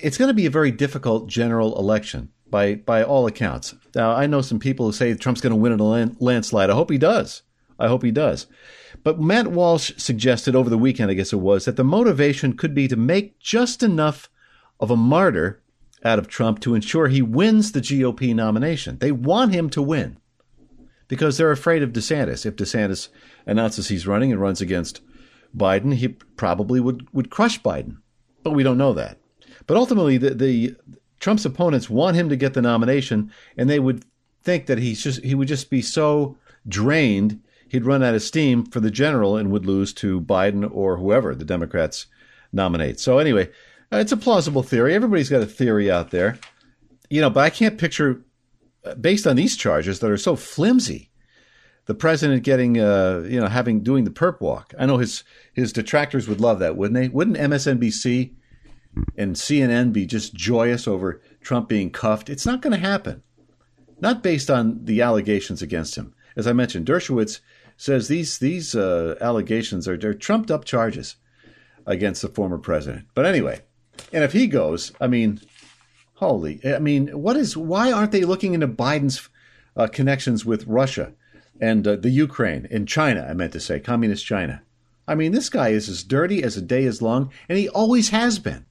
It's 0.02 0.19
going 0.19 0.28
to 0.28 0.35
be 0.35 0.47
a 0.47 0.50
very 0.50 0.71
difficult 0.71 1.28
general 1.28 1.78
election 1.78 2.30
by 2.49 2.76
by 2.76 3.02
all 3.02 3.26
accounts. 3.26 3.75
Now, 3.95 4.12
I 4.12 4.26
know 4.26 4.40
some 4.40 4.59
people 4.59 4.87
who 4.87 4.92
say 4.92 5.14
Trump's 5.14 5.40
going 5.40 5.52
to 5.52 5.57
win 5.57 5.73
in 5.73 5.80
a 5.80 6.14
landslide. 6.19 6.71
I 6.71 6.75
hope 6.75 6.90
he 6.90 6.99
does. 6.99 7.42
I 7.78 7.88
hope 7.88 8.02
he 8.02 8.11
does. 8.11 8.47
But 9.02 9.21
Matt 9.21 9.49
Walsh 9.49 9.92
suggested 9.97 10.54
over 10.54 10.69
the 10.69 10.78
weekend, 10.78 11.11
I 11.11 11.14
guess 11.14 11.33
it 11.33 11.37
was, 11.37 11.64
that 11.64 11.76
the 11.76 11.85
motivation 11.85 12.57
could 12.57 12.75
be 12.75 12.88
to 12.88 12.97
make 12.97 13.38
just 13.38 13.83
enough 13.83 14.28
of 14.78 14.90
a 14.90 14.97
martyr 14.97 15.62
out 16.04 16.19
of 16.19 16.28
Trump 16.28 16.61
to 16.61 16.75
ensure 16.75 17.09
he 17.09 17.23
wins 17.23 17.73
the 17.73 17.80
GOP 17.80 18.35
nomination. 18.35 18.99
They 18.99 19.12
want 19.12 19.54
him 19.54 19.71
to 19.71 19.83
win 19.83 20.19
because 21.09 21.37
they're 21.37 21.50
afraid 21.50 21.83
of 21.83 21.92
DeSantis. 21.92 22.45
If 22.45 22.57
DeSantis 22.57 23.09
announces 23.47 23.88
he's 23.88 24.07
running 24.07 24.33
and 24.33 24.40
runs 24.40 24.61
against 24.61 25.00
Biden, 25.57 25.95
he 25.95 26.09
probably 26.09 26.80
would, 26.80 27.09
would 27.12 27.30
crush 27.30 27.61
Biden. 27.61 27.99
But 28.42 28.52
we 28.52 28.62
don't 28.62 28.78
know 28.78 28.92
that. 28.95 29.19
But 29.70 29.76
ultimately, 29.76 30.16
the, 30.16 30.34
the 30.34 30.74
Trump's 31.20 31.44
opponents 31.44 31.88
want 31.88 32.16
him 32.16 32.28
to 32.28 32.34
get 32.34 32.54
the 32.54 32.60
nomination, 32.60 33.30
and 33.56 33.70
they 33.70 33.78
would 33.78 34.04
think 34.42 34.66
that 34.66 34.78
he's 34.78 35.00
just 35.00 35.22
he 35.22 35.36
would 35.36 35.46
just 35.46 35.70
be 35.70 35.80
so 35.80 36.36
drained 36.66 37.40
he'd 37.68 37.84
run 37.84 38.02
out 38.02 38.16
of 38.16 38.20
steam 38.20 38.64
for 38.64 38.80
the 38.80 38.90
general 38.90 39.36
and 39.36 39.52
would 39.52 39.66
lose 39.66 39.92
to 39.92 40.20
Biden 40.22 40.68
or 40.74 40.96
whoever 40.96 41.36
the 41.36 41.44
Democrats 41.44 42.06
nominate. 42.52 42.98
So 42.98 43.18
anyway, 43.18 43.48
uh, 43.92 43.98
it's 43.98 44.10
a 44.10 44.16
plausible 44.16 44.64
theory. 44.64 44.92
Everybody's 44.92 45.30
got 45.30 45.40
a 45.40 45.46
theory 45.46 45.88
out 45.88 46.10
there, 46.10 46.36
you 47.08 47.20
know. 47.20 47.30
But 47.30 47.44
I 47.44 47.50
can't 47.50 47.78
picture, 47.78 48.24
uh, 48.84 48.96
based 48.96 49.24
on 49.24 49.36
these 49.36 49.56
charges 49.56 50.00
that 50.00 50.10
are 50.10 50.16
so 50.16 50.34
flimsy, 50.34 51.12
the 51.86 51.94
president 51.94 52.42
getting, 52.42 52.80
uh, 52.80 53.24
you 53.24 53.38
know, 53.38 53.46
having 53.46 53.84
doing 53.84 54.02
the 54.02 54.10
perp 54.10 54.40
walk. 54.40 54.74
I 54.76 54.86
know 54.86 54.98
his 54.98 55.22
his 55.52 55.72
detractors 55.72 56.26
would 56.26 56.40
love 56.40 56.58
that, 56.58 56.76
wouldn't 56.76 57.00
they? 57.00 57.06
Wouldn't 57.06 57.36
MSNBC 57.36 58.32
and 59.16 59.37
CNN 59.37 59.92
be 59.92 60.06
just 60.06 60.35
joyous 60.35 60.88
over 60.88 61.20
Trump 61.40 61.68
being 61.68 61.90
cuffed? 61.90 62.30
It's 62.30 62.47
not 62.47 62.61
going 62.61 62.73
to 62.73 62.78
happen. 62.78 63.23
Not 64.00 64.23
based 64.23 64.50
on 64.50 64.85
the 64.85 65.02
allegations 65.02 65.62
against 65.62 65.97
him. 65.97 66.14
As 66.37 66.47
I 66.47 66.52
mentioned, 66.52 66.87
Dershowitz 66.87 67.40
says 67.76 68.09
these 68.09 68.38
these 68.38 68.75
uh, 68.75 69.16
allegations 69.20 69.88
are 69.88 69.97
they're 69.97 70.14
trumped 70.14 70.50
up 70.50 70.64
charges 70.64 71.16
against 71.87 72.23
the 72.23 72.28
former 72.28 72.59
president. 72.59 73.06
But 73.14 73.26
anyway, 73.26 73.61
and 74.12 74.25
if 74.25 74.32
he 74.32 74.47
goes, 74.47 74.92
I 75.00 75.06
mean, 75.06 75.40
holy, 76.14 76.61
I 76.64 76.78
mean, 76.78 77.09
what 77.09 77.37
is? 77.37 77.56
Why 77.56 77.92
aren't 77.92 78.12
they 78.12 78.25
looking 78.25 78.54
into 78.54 78.68
Biden's 78.68 79.28
uh, 79.76 79.87
connections 79.87 80.44
with 80.44 80.66
Russia 80.66 81.12
and 81.61 81.87
uh, 81.87 81.97
the 81.97 82.11
Ukraine 82.11 82.68
and 82.70 82.88
China? 82.88 83.26
I 83.28 83.35
meant 83.35 83.52
to 83.52 83.61
say, 83.61 83.80
communist 83.80 84.25
China. 84.25 84.62
I 85.09 85.14
mean, 85.14 85.32
this 85.32 85.49
guy 85.49 85.70
is 85.70 85.88
as 85.88 86.04
dirty 86.04 86.42
as 86.42 86.56
a 86.56 86.62
day 86.62 86.85
is 86.85 87.02
long, 87.02 87.32
and 87.49 87.59
he 87.59 87.68
always 87.68 88.11
has 88.11 88.38
been. 88.38 88.64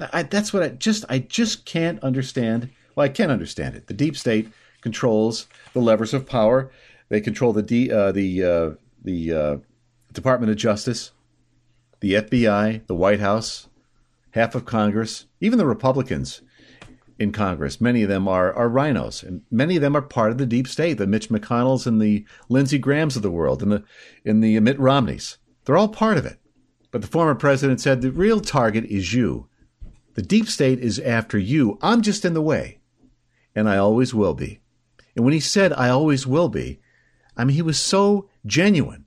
I, 0.00 0.22
that's 0.22 0.52
what 0.52 0.62
I 0.62 0.68
just 0.68 1.04
I 1.08 1.18
just 1.18 1.64
can't 1.64 2.02
understand. 2.02 2.70
Well, 2.94 3.04
I 3.04 3.08
can't 3.08 3.32
understand 3.32 3.74
it. 3.74 3.86
The 3.86 3.94
deep 3.94 4.16
state 4.16 4.50
controls 4.80 5.46
the 5.72 5.80
levers 5.80 6.14
of 6.14 6.26
power. 6.26 6.70
They 7.08 7.20
control 7.20 7.52
the 7.52 7.62
D, 7.62 7.90
uh, 7.90 8.12
the 8.12 8.44
uh, 8.44 8.70
the 9.02 9.32
uh, 9.32 9.56
Department 10.12 10.50
of 10.50 10.56
Justice, 10.56 11.12
the 12.00 12.14
FBI, 12.14 12.86
the 12.86 12.94
White 12.94 13.20
House, 13.20 13.68
half 14.32 14.54
of 14.54 14.64
Congress, 14.64 15.26
even 15.40 15.58
the 15.58 15.66
Republicans 15.66 16.42
in 17.18 17.32
Congress. 17.32 17.80
Many 17.80 18.02
of 18.02 18.08
them 18.08 18.28
are 18.28 18.52
are 18.54 18.68
RINOs, 18.68 19.22
and 19.22 19.42
many 19.50 19.76
of 19.76 19.82
them 19.82 19.96
are 19.96 20.02
part 20.02 20.30
of 20.30 20.38
the 20.38 20.46
deep 20.46 20.68
state. 20.68 20.94
The 20.94 21.06
Mitch 21.06 21.28
McConnells 21.28 21.86
and 21.86 22.00
the 22.00 22.24
Lindsey 22.48 22.78
Grahams 22.78 23.16
of 23.16 23.22
the 23.22 23.30
world, 23.30 23.62
and 23.62 23.72
the 23.72 23.84
in 24.24 24.40
the 24.40 24.60
Mitt 24.60 24.78
Romneys. 24.78 25.38
They're 25.64 25.76
all 25.76 25.88
part 25.88 26.16
of 26.16 26.24
it. 26.24 26.38
But 26.90 27.02
the 27.02 27.08
former 27.08 27.34
president 27.34 27.80
said 27.80 28.00
the 28.00 28.10
real 28.10 28.40
target 28.40 28.84
is 28.86 29.12
you. 29.12 29.47
The 30.18 30.24
deep 30.24 30.48
state 30.48 30.80
is 30.80 30.98
after 30.98 31.38
you. 31.38 31.78
I'm 31.80 32.02
just 32.02 32.24
in 32.24 32.34
the 32.34 32.42
way, 32.42 32.80
and 33.54 33.68
I 33.68 33.76
always 33.76 34.12
will 34.12 34.34
be. 34.34 34.58
And 35.14 35.24
when 35.24 35.32
he 35.32 35.38
said 35.38 35.72
I 35.72 35.90
always 35.90 36.26
will 36.26 36.48
be, 36.48 36.80
I 37.36 37.44
mean 37.44 37.54
he 37.54 37.62
was 37.62 37.78
so 37.78 38.28
genuine. 38.44 39.04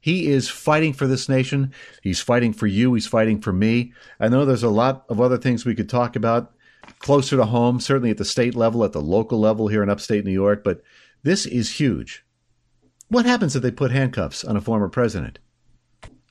He 0.00 0.26
is 0.26 0.50
fighting 0.50 0.92
for 0.92 1.06
this 1.06 1.30
nation. 1.30 1.72
He's 2.02 2.20
fighting 2.20 2.52
for 2.52 2.66
you. 2.66 2.92
He's 2.92 3.06
fighting 3.06 3.40
for 3.40 3.54
me. 3.54 3.94
I 4.20 4.28
know 4.28 4.44
there's 4.44 4.62
a 4.62 4.68
lot 4.68 5.06
of 5.08 5.18
other 5.18 5.38
things 5.38 5.64
we 5.64 5.74
could 5.74 5.88
talk 5.88 6.14
about 6.14 6.52
closer 6.98 7.38
to 7.38 7.46
home, 7.46 7.80
certainly 7.80 8.10
at 8.10 8.18
the 8.18 8.24
state 8.26 8.54
level, 8.54 8.84
at 8.84 8.92
the 8.92 9.00
local 9.00 9.40
level 9.40 9.68
here 9.68 9.82
in 9.82 9.88
upstate 9.88 10.26
New 10.26 10.30
York, 10.30 10.62
but 10.62 10.82
this 11.22 11.46
is 11.46 11.80
huge. 11.80 12.22
What 13.08 13.24
happens 13.24 13.56
if 13.56 13.62
they 13.62 13.70
put 13.70 13.92
handcuffs 13.92 14.44
on 14.44 14.58
a 14.58 14.60
former 14.60 14.90
president? 14.90 15.38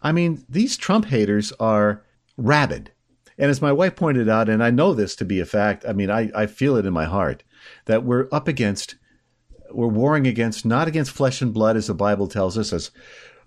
I 0.03 0.11
mean, 0.11 0.45
these 0.47 0.77
Trump 0.77 1.05
haters 1.05 1.51
are 1.59 2.03
rabid. 2.37 2.91
And 3.39 3.49
as 3.49 3.61
my 3.61 3.71
wife 3.71 3.95
pointed 3.95 4.27
out, 4.27 4.49
and 4.49 4.61
I 4.61 4.69
know 4.69 4.93
this 4.93 5.15
to 5.15 5.25
be 5.25 5.39
a 5.39 5.45
fact, 5.45 5.85
I 5.87 5.93
mean, 5.93 6.11
I, 6.11 6.29
I 6.35 6.45
feel 6.45 6.75
it 6.75 6.85
in 6.85 6.93
my 6.93 7.05
heart, 7.05 7.43
that 7.85 8.03
we're 8.03 8.27
up 8.31 8.49
against, 8.49 8.95
we're 9.71 9.87
warring 9.87 10.27
against, 10.27 10.65
not 10.65 10.89
against 10.89 11.11
flesh 11.11 11.41
and 11.41 11.53
blood, 11.53 11.77
as 11.77 11.87
the 11.87 11.93
Bible 11.93 12.27
tells 12.27 12.57
us, 12.57 12.73
as 12.73 12.91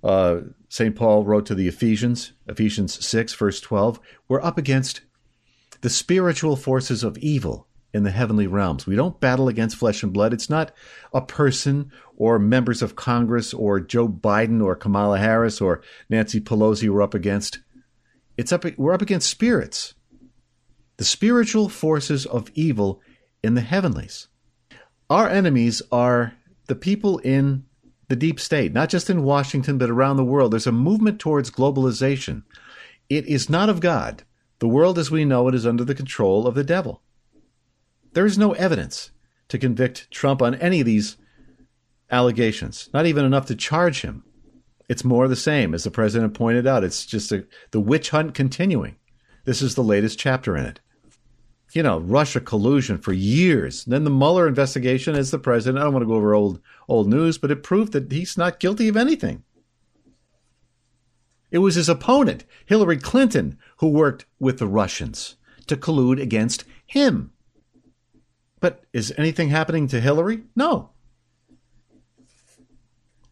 uh, 0.03 0.41
St. 0.71 0.97
Paul 0.97 1.25
wrote 1.25 1.45
to 1.47 1.55
the 1.55 1.69
Ephesians, 1.69 2.33
Ephesians 2.49 3.05
6, 3.07 3.35
verse 3.35 3.61
12, 3.61 4.01
we're 4.29 4.43
up 4.43 4.57
against 4.57 5.03
the 5.83 5.91
spiritual 5.91 6.57
forces 6.57 7.05
of 7.05 7.19
evil 7.19 7.69
in 7.93 8.05
the 8.05 8.11
heavenly 8.11 8.47
realms. 8.47 8.87
We 8.87 8.97
don't 8.97 9.21
battle 9.21 9.49
against 9.49 9.77
flesh 9.77 10.03
and 10.03 10.13
blood. 10.13 10.33
It's 10.33 10.49
not 10.49 10.73
a 11.13 11.21
person 11.21 11.93
or 12.17 12.39
members 12.39 12.81
of 12.81 12.97
Congress 12.97 13.53
or 13.53 13.81
Joe 13.81 14.09
Biden 14.09 14.65
or 14.65 14.75
Kamala 14.75 15.19
Harris 15.19 15.61
or 15.61 15.83
Nancy 16.09 16.41
Pelosi 16.41 16.89
we're 16.89 17.03
up 17.03 17.15
against. 17.15 17.59
It's 18.43 18.51
up 18.51 18.65
we're 18.77 18.93
up 18.93 19.03
against 19.03 19.31
spirits. 19.31 19.95
The 20.97 21.05
spiritual 21.05 21.69
forces 21.69 22.27
of 22.27 22.51
evil 22.55 23.01
in 23.41 23.55
the 23.55 23.61
heavenlies. 23.61 24.27
Our 25.09 25.29
enemies 25.29 25.81
are 25.93 26.35
the 26.67 26.75
people 26.75 27.19
in 27.19 27.67
the 28.09 28.17
deep 28.17 28.41
state, 28.41 28.73
not 28.73 28.89
just 28.89 29.09
in 29.09 29.23
Washington, 29.23 29.79
but 29.79 29.91
around 29.91 30.17
the 30.17 30.25
world. 30.25 30.51
There's 30.51 30.67
a 30.67 30.73
movement 30.73 31.21
towards 31.21 31.53
globalization. 31.53 32.43
It 33.09 33.27
is 33.27 33.49
not 33.49 33.69
of 33.69 33.79
God. 33.79 34.25
The 34.59 34.67
world 34.67 34.99
as 34.99 35.09
we 35.09 35.25
know 35.25 35.47
it 35.47 35.55
is 35.55 35.65
under 35.65 35.85
the 35.85 35.95
control 35.95 36.49
of 36.49 36.57
the 36.57 36.65
devil. 36.65 37.01
There 38.13 38.27
is 38.27 38.37
no 38.39 38.55
evidence 38.55 39.13
to 39.51 39.57
convict 39.59 40.11
Trump 40.11 40.43
on 40.43 40.57
any 40.57 40.81
of 40.81 40.87
these 40.87 41.17
allegations, 42.11 42.91
not 42.93 43.07
even 43.07 43.25
enough 43.25 43.47
to 43.47 43.55
charge 43.55 44.01
him. 44.01 44.25
It's 44.93 45.05
more 45.05 45.27
the 45.27 45.37
same, 45.37 45.75
as 45.75 45.85
the 45.85 45.91
president 45.91 46.35
pointed 46.35 46.67
out. 46.67 46.85
It's 46.85 47.07
just 47.07 47.33
a, 47.33 47.47
the 47.71 47.81
witch 47.81 48.11
hunt 48.11 48.35
continuing. 48.35 48.97
This 49.45 49.63
is 49.63 49.75
the 49.75 49.83
latest 49.83 50.19
chapter 50.19 50.57
in 50.57 50.67
it 50.67 50.81
you 51.75 51.83
know, 51.83 51.99
Russia 52.01 52.41
collusion 52.41 52.99
for 52.99 53.13
years. 53.13 53.85
Then 53.85 54.05
the 54.05 54.11
Mueller 54.11 54.47
investigation 54.47 55.15
as 55.15 55.31
the 55.31 55.39
president. 55.39 55.81
I 55.81 55.85
don't 55.85 55.95
want 55.95 56.03
to 56.03 56.09
go 56.09 56.15
over 56.15 56.35
old 56.35 56.61
old 56.89 57.09
news, 57.09 57.39
but 57.39 57.51
it 57.51 57.63
proved 57.63 57.93
that 57.93 58.13
he's 58.13 58.37
not 58.37 58.61
guilty 58.61 58.89
of 58.89 58.97
anything. 58.97 59.43
It 61.51 61.59
was 61.59 61.75
his 61.75 61.89
opponent, 61.89 62.45
Hillary 62.65 62.97
Clinton, 62.97 63.59
who 63.79 63.89
worked 63.89 64.27
with 64.39 64.59
the 64.59 64.67
Russians 64.67 65.37
to 65.67 65.77
collude 65.77 66.21
against 66.21 66.65
him. 66.87 67.33
But 68.61 68.85
is 68.93 69.13
anything 69.19 69.49
happening 69.49 69.87
to 69.89 70.01
Hillary? 70.01 70.45
No. 70.57 70.91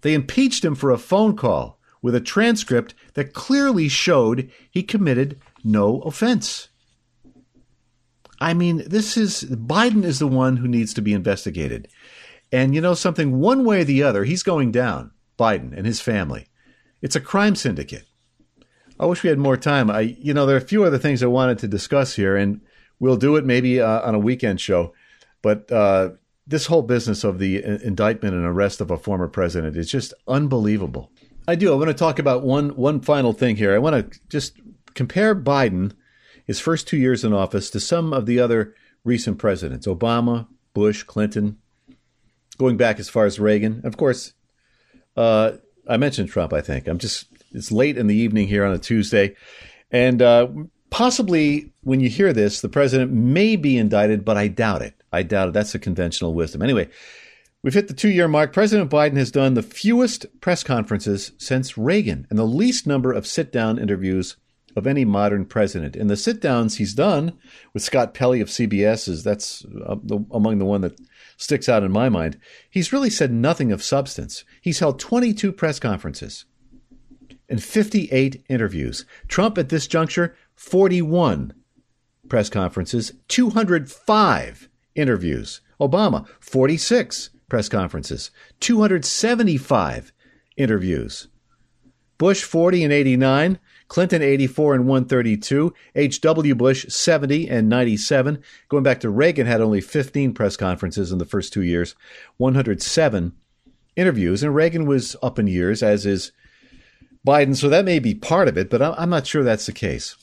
They 0.03 0.15
impeached 0.15 0.65
him 0.65 0.75
for 0.75 0.91
a 0.91 0.99
phone 0.99 1.37
call 1.37 1.79
with 2.03 2.15
a 2.15 2.21
transcript 2.21 2.95
that 3.15 3.35
clearly 3.35 3.89
showed 3.89 4.51
he 4.71 4.83
committed 4.83 5.39
no 5.63 6.01
offense. 6.01 6.69
I 8.41 8.55
mean, 8.55 8.83
this 8.87 9.17
is 9.17 9.45
Biden 9.45 10.05
is 10.05 10.19
the 10.19 10.27
one 10.27 10.57
who 10.57 10.69
needs 10.69 10.95
to 10.95 11.03
be 11.03 11.13
investigated. 11.13 11.89
And 12.51 12.75
you 12.75 12.81
know 12.81 12.95
something, 12.95 13.39
one 13.39 13.65
way 13.65 13.83
or 13.83 13.85
the 13.85 14.03
other, 14.03 14.25
he's 14.25 14.43
going 14.43 14.73
down, 14.73 15.13
Biden 15.39 15.77
and 15.77 15.87
his 15.87 16.01
family. 16.01 16.49
It's 17.03 17.17
a 17.17 17.21
crime 17.21 17.55
syndicate. 17.55 18.07
I 18.99 19.07
wish 19.07 19.23
we 19.23 19.31
had 19.31 19.39
more 19.39 19.57
time. 19.57 19.91
I, 19.91 20.01
you 20.01 20.35
know, 20.35 20.47
there 20.47 20.57
are 20.57 20.61
a 20.61 20.63
few 20.63 20.85
other 20.85 20.99
things 20.99 21.23
I 21.23 21.27
wanted 21.27 21.59
to 21.61 21.69
discuss 21.69 22.17
here, 22.17 22.37
and 22.37 22.61
we'll 22.99 23.17
do 23.17 23.37
it 23.37 23.47
maybe 23.47 23.81
uh, 23.81 24.01
on 24.01 24.15
a 24.15 24.19
weekend 24.19 24.61
show. 24.61 24.93
But 25.43 25.71
uh, 25.73 26.11
this 26.51 26.67
whole 26.67 26.83
business 26.83 27.25
of 27.25 27.39
the 27.39 27.63
indictment 27.65 28.35
and 28.35 28.45
arrest 28.45 28.81
of 28.81 28.91
a 28.91 28.99
former 28.99 29.29
president 29.29 29.77
is 29.77 29.91
just 29.91 30.13
unbelievable. 30.27 31.11
I 31.47 31.55
do. 31.55 31.73
I 31.73 31.77
want 31.77 31.89
to 31.89 31.95
talk 31.95 32.19
about 32.19 32.43
one 32.43 32.71
one 32.71 33.01
final 33.01 33.33
thing 33.33 33.57
here. 33.57 33.75
I 33.75 33.79
want 33.79 34.13
to 34.13 34.21
just 34.29 34.61
compare 34.95 35.35
Biden 35.35 35.93
his 36.45 36.61
first 36.61 36.89
two 36.89 36.97
years 36.97 37.25
in 37.25 37.33
office 37.33 37.71
to 37.71 37.81
some 37.81 38.13
of 38.13 38.27
the 38.27 38.41
other 38.41 38.75
recent 39.05 39.39
presidents 39.39 39.87
Obama, 39.87 40.49
Bush, 40.75 41.05
Clinton, 41.05 41.59
going 42.59 42.77
back 42.77 42.99
as 42.99 43.09
far 43.09 43.25
as 43.27 43.39
Reagan. 43.39 43.83
Of 43.85 43.97
course, 43.97 44.35
uh, 45.17 45.53
I 45.89 45.97
mentioned 45.97 46.29
Trump, 46.29 46.53
I 46.53 46.61
think. 46.61 46.89
I'm 46.89 46.99
just 46.99 47.27
It's 47.53 47.73
late 47.73 47.97
in 47.97 48.07
the 48.07 48.17
evening 48.17 48.49
here 48.49 48.65
on 48.65 48.73
a 48.73 48.79
Tuesday. 48.79 49.37
And 49.91 50.21
uh, 50.21 50.49
possibly 50.91 51.73
when 51.83 52.01
you 52.01 52.09
hear 52.09 52.33
this, 52.33 52.61
the 52.61 52.69
president 52.69 53.13
may 53.13 53.57
be 53.57 53.79
indicted, 53.79 54.25
but 54.25 54.37
I 54.37 54.49
doubt 54.49 54.83
it. 54.83 55.00
I 55.13 55.23
doubt 55.23 55.49
it. 55.49 55.55
That's 55.55 55.75
a 55.75 55.79
conventional 55.79 56.35
wisdom. 56.35 56.63
Anyway, 56.63 56.89
we've 57.63 57.75
hit 57.75 57.89
the 57.89 57.95
two 57.95 58.11
year 58.11 58.29
mark. 58.29 58.53
President 58.53 58.91
Biden 58.91 59.17
has 59.17 59.31
done 59.31 59.55
the 59.55 59.63
fewest 59.63 60.27
press 60.41 60.63
conferences 60.63 61.33
since 61.39 61.77
Reagan 61.77 62.27
and 62.31 62.39
the 62.39 62.45
least 62.45 62.87
number 62.87 63.13
of 63.13 63.27
sit 63.27 63.53
down 63.53 63.79
interviews 63.79 64.37
of 64.77 64.87
any 64.87 65.05
modern 65.05 65.45
president. 65.45 65.97
And 65.97 66.09
the 66.09 66.17
sit 66.17 66.41
downs 66.41 66.77
he's 66.77 66.95
done 66.95 67.37
with 67.75 67.83
Scott 67.83 68.15
Pelley 68.15 68.41
of 68.41 68.49
CBS 68.49 69.09
is 69.09 69.25
that's 69.25 69.65
uh, 69.65 69.97
among 70.31 70.59
the 70.59 70.65
one 70.65 70.81
that 70.83 70.99
sticks 71.37 71.69
out 71.69 71.83
in 71.83 71.91
my 71.91 72.09
mind. 72.09 72.39
He's 72.71 72.93
really 72.93 73.11
said 73.11 73.33
nothing 73.33 73.73
of 73.73 73.83
substance. 73.83 74.45
He's 74.61 74.79
held 74.79 75.01
22 75.01 75.53
press 75.53 75.79
conferences 75.79 76.45
and 77.49 77.63
58 77.63 78.45
interviews. 78.49 79.05
Trump 79.27 79.59
at 79.59 79.71
this 79.71 79.87
juncture 79.87 80.37
41 80.55 81.53
press 82.29 82.49
conferences, 82.49 83.13
205 83.29 84.70
interviews. 85.01 85.61
Obama, 85.81 86.27
46 86.41 87.31
press 87.49 87.69
conferences, 87.69 88.31
275 88.61 90.13
interviews. 90.57 91.29
Bush, 92.19 92.43
40 92.43 92.85
and 92.85 92.93
89. 92.93 93.59
Clinton, 93.89 94.23
84 94.23 94.75
and 94.75 94.87
132. 94.87 95.75
H.W. 95.97 96.55
Bush, 96.55 96.87
70 96.89 97.49
and 97.49 97.69
97. 97.69 98.41
Going 98.69 98.85
back 98.85 99.01
to 99.01 99.11
Reagan, 99.11 99.47
had 99.47 99.61
only 99.61 99.81
15 99.81 100.33
press 100.33 100.57
conferences 100.57 101.11
in 101.11 101.19
the 101.19 101.25
first 101.25 101.53
two 101.53 101.63
years, 101.63 101.97
107 102.37 103.33
interviews. 103.97 104.43
And 104.43 104.55
Reagan 104.55 104.87
was 104.87 105.17
up 105.23 105.39
in 105.39 105.49
years, 105.49 105.83
as 105.83 106.07
is 106.07 106.31
Biden. 107.27 107.57
So 107.57 107.69
that 107.69 107.85
may 107.85 107.99
be 107.99 108.15
part 108.15 108.49
of 108.49 108.57
it, 108.57 108.71
but 108.71 108.81
I'm 108.81 109.11
not 109.11 109.27
sure 109.27 109.43
that's 109.43 109.67
the 109.67 109.73
case. 109.73 110.15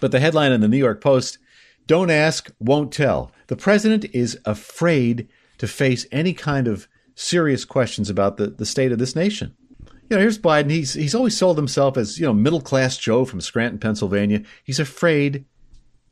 But 0.00 0.10
the 0.10 0.20
headline 0.20 0.50
in 0.50 0.60
the 0.60 0.68
New 0.68 0.76
York 0.76 1.00
Post 1.00 1.38
don't 1.86 2.10
ask, 2.10 2.50
won't 2.58 2.92
tell. 2.92 3.30
The 3.48 3.56
president 3.56 4.04
is 4.12 4.38
afraid 4.44 5.28
to 5.58 5.66
face 5.66 6.06
any 6.12 6.32
kind 6.32 6.68
of 6.68 6.88
serious 7.14 7.64
questions 7.64 8.10
about 8.10 8.36
the, 8.36 8.48
the 8.48 8.66
state 8.66 8.92
of 8.92 8.98
this 8.98 9.16
nation. 9.16 9.54
You 10.08 10.16
know, 10.16 10.18
here's 10.20 10.38
Biden. 10.38 10.70
He's 10.70 10.94
he's 10.94 11.14
always 11.14 11.36
sold 11.36 11.56
himself 11.56 11.96
as, 11.96 12.18
you 12.18 12.26
know, 12.26 12.32
middle 12.32 12.60
class 12.60 12.96
Joe 12.96 13.24
from 13.24 13.40
Scranton, 13.40 13.80
Pennsylvania. 13.80 14.42
He's 14.62 14.78
afraid 14.78 15.46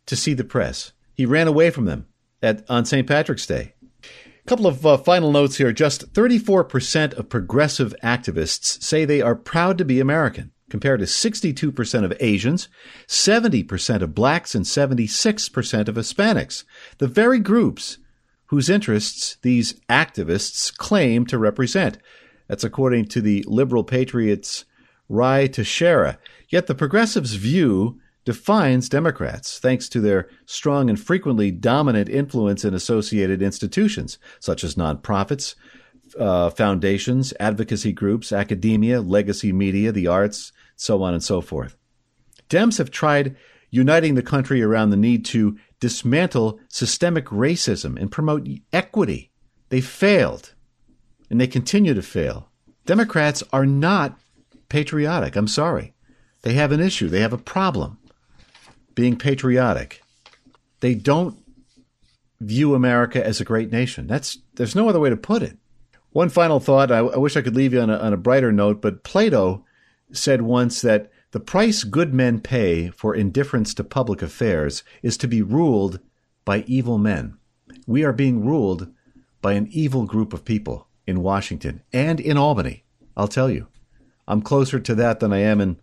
to 0.06 0.16
see 0.16 0.34
the 0.34 0.44
press. 0.44 0.92
He 1.14 1.26
ran 1.26 1.46
away 1.46 1.70
from 1.70 1.84
them 1.84 2.06
at 2.42 2.68
on 2.68 2.84
St. 2.84 3.06
Patrick's 3.06 3.46
Day. 3.46 3.74
A 4.02 4.48
couple 4.48 4.66
of 4.66 4.84
uh, 4.84 4.96
final 4.98 5.30
notes 5.30 5.56
here. 5.56 5.72
Just 5.72 6.12
34% 6.12 7.14
of 7.14 7.28
progressive 7.28 7.94
activists 8.02 8.82
say 8.82 9.04
they 9.04 9.22
are 9.22 9.34
proud 9.34 9.78
to 9.78 9.84
be 9.84 10.00
American 10.00 10.50
compared 10.74 10.98
to 10.98 11.06
62% 11.06 12.04
of 12.04 12.12
Asians, 12.18 12.68
70% 13.06 14.02
of 14.02 14.12
blacks, 14.12 14.56
and 14.56 14.64
76% 14.64 15.88
of 15.88 15.94
Hispanics, 15.94 16.64
the 16.98 17.06
very 17.06 17.38
groups 17.38 17.98
whose 18.46 18.68
interests 18.68 19.36
these 19.42 19.74
activists 19.88 20.76
claim 20.76 21.26
to 21.26 21.38
represent. 21.38 21.98
That's 22.48 22.64
according 22.64 23.04
to 23.10 23.20
the 23.20 23.44
liberal 23.46 23.84
patriots 23.84 24.64
Ruy 25.08 25.46
Teixeira. 25.46 26.18
Yet 26.48 26.66
the 26.66 26.74
progressives' 26.74 27.34
view 27.34 28.00
defines 28.24 28.88
Democrats, 28.88 29.60
thanks 29.60 29.88
to 29.90 30.00
their 30.00 30.28
strong 30.44 30.90
and 30.90 30.98
frequently 30.98 31.52
dominant 31.52 32.08
influence 32.08 32.64
in 32.64 32.74
associated 32.74 33.42
institutions, 33.42 34.18
such 34.40 34.64
as 34.64 34.74
nonprofits, 34.74 35.54
uh, 36.18 36.50
foundations, 36.50 37.32
advocacy 37.38 37.92
groups, 37.92 38.32
academia, 38.32 39.00
legacy 39.00 39.52
media, 39.52 39.92
the 39.92 40.08
arts, 40.08 40.52
so 40.76 41.02
on 41.02 41.14
and 41.14 41.22
so 41.22 41.40
forth. 41.40 41.76
Dems 42.48 42.78
have 42.78 42.90
tried 42.90 43.36
uniting 43.70 44.14
the 44.14 44.22
country 44.22 44.62
around 44.62 44.90
the 44.90 44.96
need 44.96 45.24
to 45.24 45.58
dismantle 45.80 46.60
systemic 46.68 47.26
racism 47.26 48.00
and 48.00 48.12
promote 48.12 48.48
equity. 48.72 49.30
They 49.68 49.80
failed, 49.80 50.54
and 51.28 51.40
they 51.40 51.46
continue 51.46 51.94
to 51.94 52.02
fail. 52.02 52.50
Democrats 52.86 53.42
are 53.52 53.66
not 53.66 54.18
patriotic. 54.68 55.36
I'm 55.36 55.48
sorry. 55.48 55.94
They 56.42 56.54
have 56.54 56.72
an 56.72 56.80
issue, 56.80 57.08
they 57.08 57.20
have 57.20 57.32
a 57.32 57.38
problem 57.38 57.98
being 58.94 59.16
patriotic. 59.16 60.02
They 60.80 60.94
don't 60.94 61.36
view 62.40 62.74
America 62.74 63.24
as 63.24 63.40
a 63.40 63.44
great 63.44 63.72
nation. 63.72 64.06
That's 64.06 64.38
there's 64.54 64.74
no 64.74 64.88
other 64.88 65.00
way 65.00 65.10
to 65.10 65.16
put 65.16 65.42
it. 65.42 65.56
One 66.10 66.28
final 66.28 66.60
thought. 66.60 66.92
I, 66.92 66.98
I 66.98 67.16
wish 67.16 67.36
I 67.36 67.42
could 67.42 67.56
leave 67.56 67.72
you 67.72 67.80
on 67.80 67.90
a, 67.90 67.96
on 67.96 68.12
a 68.12 68.18
brighter 68.18 68.52
note, 68.52 68.80
but 68.80 69.02
Plato 69.02 69.64
said 70.12 70.42
once 70.42 70.80
that 70.80 71.10
the 71.32 71.40
price 71.40 71.84
good 71.84 72.14
men 72.14 72.40
pay 72.40 72.90
for 72.90 73.14
indifference 73.14 73.74
to 73.74 73.84
public 73.84 74.22
affairs 74.22 74.84
is 75.02 75.16
to 75.16 75.26
be 75.26 75.42
ruled 75.42 76.00
by 76.44 76.64
evil 76.66 76.98
men. 76.98 77.36
We 77.86 78.04
are 78.04 78.12
being 78.12 78.44
ruled 78.44 78.92
by 79.42 79.54
an 79.54 79.68
evil 79.70 80.06
group 80.06 80.32
of 80.32 80.44
people 80.44 80.88
in 81.06 81.22
Washington 81.22 81.82
and 81.92 82.20
in 82.20 82.36
Albany. 82.36 82.84
I'll 83.16 83.28
tell 83.28 83.50
you, 83.50 83.66
I'm 84.26 84.42
closer 84.42 84.78
to 84.80 84.94
that 84.94 85.20
than 85.20 85.32
I 85.32 85.38
am 85.38 85.60
in 85.60 85.80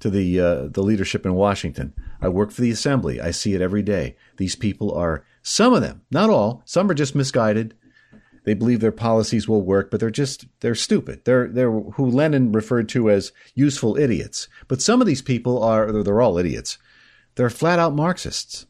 to 0.00 0.10
the 0.10 0.40
uh, 0.40 0.68
the 0.68 0.82
leadership 0.82 1.24
in 1.24 1.34
Washington. 1.34 1.94
I 2.20 2.28
work 2.28 2.50
for 2.50 2.60
the 2.60 2.70
assembly. 2.70 3.20
I 3.20 3.30
see 3.30 3.54
it 3.54 3.60
every 3.60 3.82
day. 3.82 4.16
These 4.36 4.56
people 4.56 4.92
are 4.92 5.24
some 5.42 5.72
of 5.72 5.80
them, 5.80 6.02
not 6.10 6.30
all. 6.30 6.62
Some 6.64 6.90
are 6.90 6.94
just 6.94 7.14
misguided. 7.14 7.74
They 8.44 8.54
believe 8.54 8.80
their 8.80 8.92
policies 8.92 9.48
will 9.48 9.62
work, 9.62 9.90
but 9.90 10.00
they're 10.00 10.10
just 10.10 10.46
they're 10.60 10.74
stupid. 10.74 11.24
They're 11.24 11.48
they're 11.48 11.70
who 11.70 12.06
Lenin 12.06 12.52
referred 12.52 12.88
to 12.90 13.10
as 13.10 13.32
useful 13.54 13.96
idiots. 13.96 14.48
But 14.68 14.82
some 14.82 15.00
of 15.00 15.06
these 15.06 15.22
people 15.22 15.62
are 15.62 16.02
they're 16.02 16.20
all 16.20 16.38
idiots. 16.38 16.78
They're 17.36 17.50
flat 17.50 17.78
out 17.78 17.94
Marxists. 17.94 18.66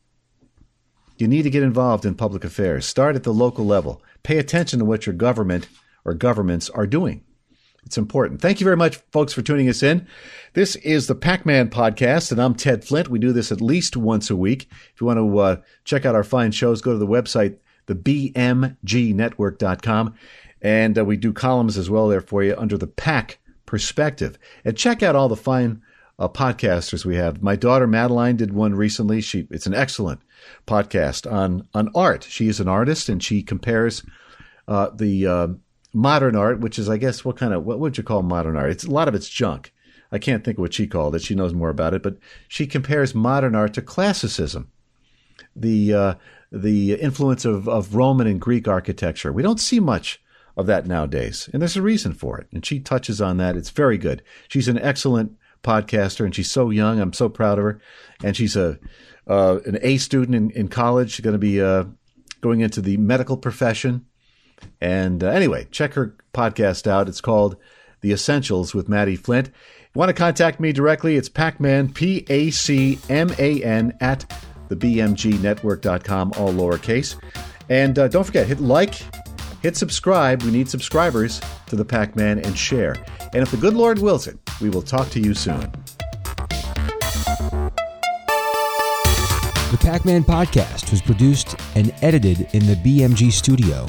You 1.17 1.29
need 1.29 1.43
to 1.43 1.51
get 1.51 1.63
involved 1.63 2.05
in 2.05 2.15
public 2.15 2.45
affairs. 2.45 2.85
Start 2.85 3.17
at 3.17 3.23
the 3.23 3.33
local 3.33 3.65
level. 3.65 4.03
Pay 4.23 4.39
attention 4.39 4.79
to 4.79 4.85
what 4.85 5.07
your 5.07 5.15
government 5.15 5.69
or 6.05 6.15
governments 6.15 6.69
are 6.71 6.87
doing. 6.87 7.25
It's 7.85 7.99
important. 7.99 8.41
Thank 8.41 8.61
you 8.61 8.65
very 8.65 8.77
much, 8.77 8.97
folks, 9.11 9.33
for 9.33 9.43
tuning 9.43 9.69
us 9.69 9.83
in. 9.83 10.07
This 10.55 10.77
is 10.77 11.07
the 11.07 11.15
Pac 11.15 11.45
Man 11.45 11.69
Podcast, 11.69 12.31
and 12.31 12.41
I'm 12.41 12.55
Ted 12.55 12.85
Flint. 12.85 13.09
We 13.09 13.19
do 13.19 13.33
this 13.33 13.51
at 13.51 13.61
least 13.61 13.97
once 13.97 14.31
a 14.31 14.37
week. 14.37 14.69
If 14.95 15.01
you 15.01 15.07
want 15.07 15.19
to 15.19 15.39
uh, 15.39 15.57
check 15.85 16.07
out 16.07 16.15
our 16.15 16.25
fine 16.25 16.53
shows, 16.53 16.81
go 16.81 16.93
to 16.93 16.99
the 16.99 17.07
website, 17.07 17.59
thebmgnetwork.com. 17.87 20.15
And 20.61 20.99
uh, 20.99 21.05
we 21.05 21.17
do 21.17 21.33
columns 21.33 21.77
as 21.77 21.91
well 21.91 22.07
there 22.09 22.21
for 22.21 22.45
you 22.45 22.55
under 22.57 22.79
the 22.79 22.87
pack 22.87 23.41
perspective. 23.67 24.39
And 24.65 24.77
check 24.77 25.03
out 25.03 25.17
all 25.17 25.29
the 25.29 25.37
fine 25.37 25.83
uh, 26.19 26.29
podcasters 26.29 27.05
we 27.05 27.17
have. 27.17 27.43
My 27.43 27.57
daughter 27.57 27.87
Madeline 27.87 28.37
did 28.37 28.53
one 28.53 28.75
recently. 28.75 29.21
She 29.21 29.47
it's 29.51 29.67
an 29.67 29.75
excellent 29.75 30.21
podcast 30.67 31.31
on 31.31 31.69
on 31.75 31.91
art. 31.95 32.27
She 32.29 32.49
is 32.49 32.61
an 32.61 32.69
artist 32.69 33.09
and 33.09 33.23
she 33.23 33.43
compares 33.43 34.03
uh, 34.69 34.91
the 34.95 35.27
uh, 35.27 35.49
modern 35.93 36.37
art, 36.37 36.61
which 36.61 36.79
is, 36.79 36.89
I 36.89 36.97
guess, 36.97 37.25
what 37.25 37.37
kind 37.37 37.53
of 37.53 37.65
what 37.65 37.81
would 37.81 37.97
you 37.97 38.05
call 38.05 38.23
modern 38.23 38.57
art? 38.57 38.71
It's 38.71 38.85
a 38.85 38.91
lot 38.91 39.09
of 39.09 39.15
it's 39.15 39.29
junk. 39.29 39.73
I 40.11 40.19
can't 40.19 40.45
think 40.45 40.59
of 40.59 40.63
what 40.63 40.75
she 40.75 40.87
called 40.87 41.15
it. 41.15 41.23
She 41.23 41.35
knows 41.35 41.55
more 41.55 41.71
about 41.71 41.95
it, 41.95 42.03
but 42.03 42.19
she 42.47 42.67
compares 42.67 43.15
modern 43.15 43.55
art 43.55 43.73
to 43.75 43.83
classicism, 43.83 44.71
the 45.57 45.95
uh, 45.95 46.15
the 46.53 46.95
influence 46.95 47.45
of, 47.45 47.69
of 47.69 47.95
Roman 47.95 48.27
and 48.27 48.41
Greek 48.41 48.69
architecture. 48.69 49.33
We 49.33 49.43
don't 49.43 49.61
see 49.61 49.81
much 49.81 50.21
of 50.57 50.67
that 50.67 50.87
nowadays, 50.87 51.49
and 51.53 51.63
there's 51.63 51.77
a 51.77 51.83
reason 51.83 52.13
for 52.13 52.39
it. 52.39 52.47
And 52.53 52.65
she 52.65 52.79
touches 52.79 53.21
on 53.21 53.39
that. 53.39 53.57
It's 53.57 53.71
very 53.71 53.99
good. 53.99 54.23
She's 54.49 54.69
an 54.69 54.79
excellent 54.79 55.33
podcaster, 55.63 56.25
and 56.25 56.35
she's 56.35 56.51
so 56.51 56.71
young. 56.71 57.01
I'm 57.01 57.13
so 57.13 57.29
proud 57.29 57.59
of 57.59 57.65
her. 57.65 57.81
And 58.23 58.37
she's 58.37 58.57
a 58.57 58.79
uh, 59.27 59.61
an 59.65 59.79
A 59.83 59.97
student 59.97 60.35
in, 60.35 60.51
in 60.51 60.69
college. 60.69 61.13
She's 61.13 61.25
going 61.25 61.33
to 61.33 61.39
be 61.39 61.61
uh, 61.61 61.85
going 62.41 62.61
into 62.61 62.81
the 62.81 62.97
medical 62.97 63.37
profession 63.37 64.05
and 64.81 65.23
uh, 65.23 65.29
anyway, 65.29 65.67
check 65.71 65.95
her 65.95 66.17
podcast 66.33 66.87
out. 66.87 67.09
It's 67.09 67.21
called 67.21 67.57
The 68.01 68.13
Essentials 68.13 68.75
with 68.75 68.89
Maddie 68.89 69.17
Flint. 69.17 69.49
If 69.49 69.91
you 69.95 69.99
want 69.99 70.09
to 70.09 70.15
contact 70.15 70.61
me 70.61 70.73
directly, 70.73 71.17
it's 71.17 71.29
Pacman, 71.29 71.95
P 71.95 72.25
A 72.29 72.51
C 72.51 72.99
M 73.09 73.31
A 73.39 73.63
N, 73.63 73.97
at 74.01 74.25
thebmgnetwork.com, 74.77 76.33
all 76.37 76.53
lowercase. 76.53 77.17
And 77.69 77.99
uh, 77.99 78.09
don't 78.09 78.25
forget, 78.25 78.47
hit 78.47 78.61
like, 78.61 78.95
hit 79.63 79.77
subscribe. 79.77 80.43
We 80.43 80.51
need 80.51 80.69
subscribers 80.69 81.41
to 81.67 81.77
the 81.77 81.85
Pac 81.85 82.17
Man 82.17 82.39
and 82.39 82.57
share. 82.57 82.97
And 83.33 83.43
if 83.43 83.51
the 83.51 83.57
good 83.57 83.75
Lord 83.75 83.99
wills 83.99 84.27
it, 84.27 84.39
we 84.61 84.69
will 84.69 84.83
talk 84.83 85.09
to 85.11 85.21
you 85.21 85.35
soon. 85.35 85.73
The 89.71 89.79
Pac 89.81 90.05
Man 90.05 90.23
podcast 90.23 90.91
was 90.91 91.01
produced 91.01 91.57
and 91.75 91.95
edited 92.03 92.41
in 92.53 92.67
the 92.67 92.75
BMG 92.75 93.33
studio. 93.33 93.89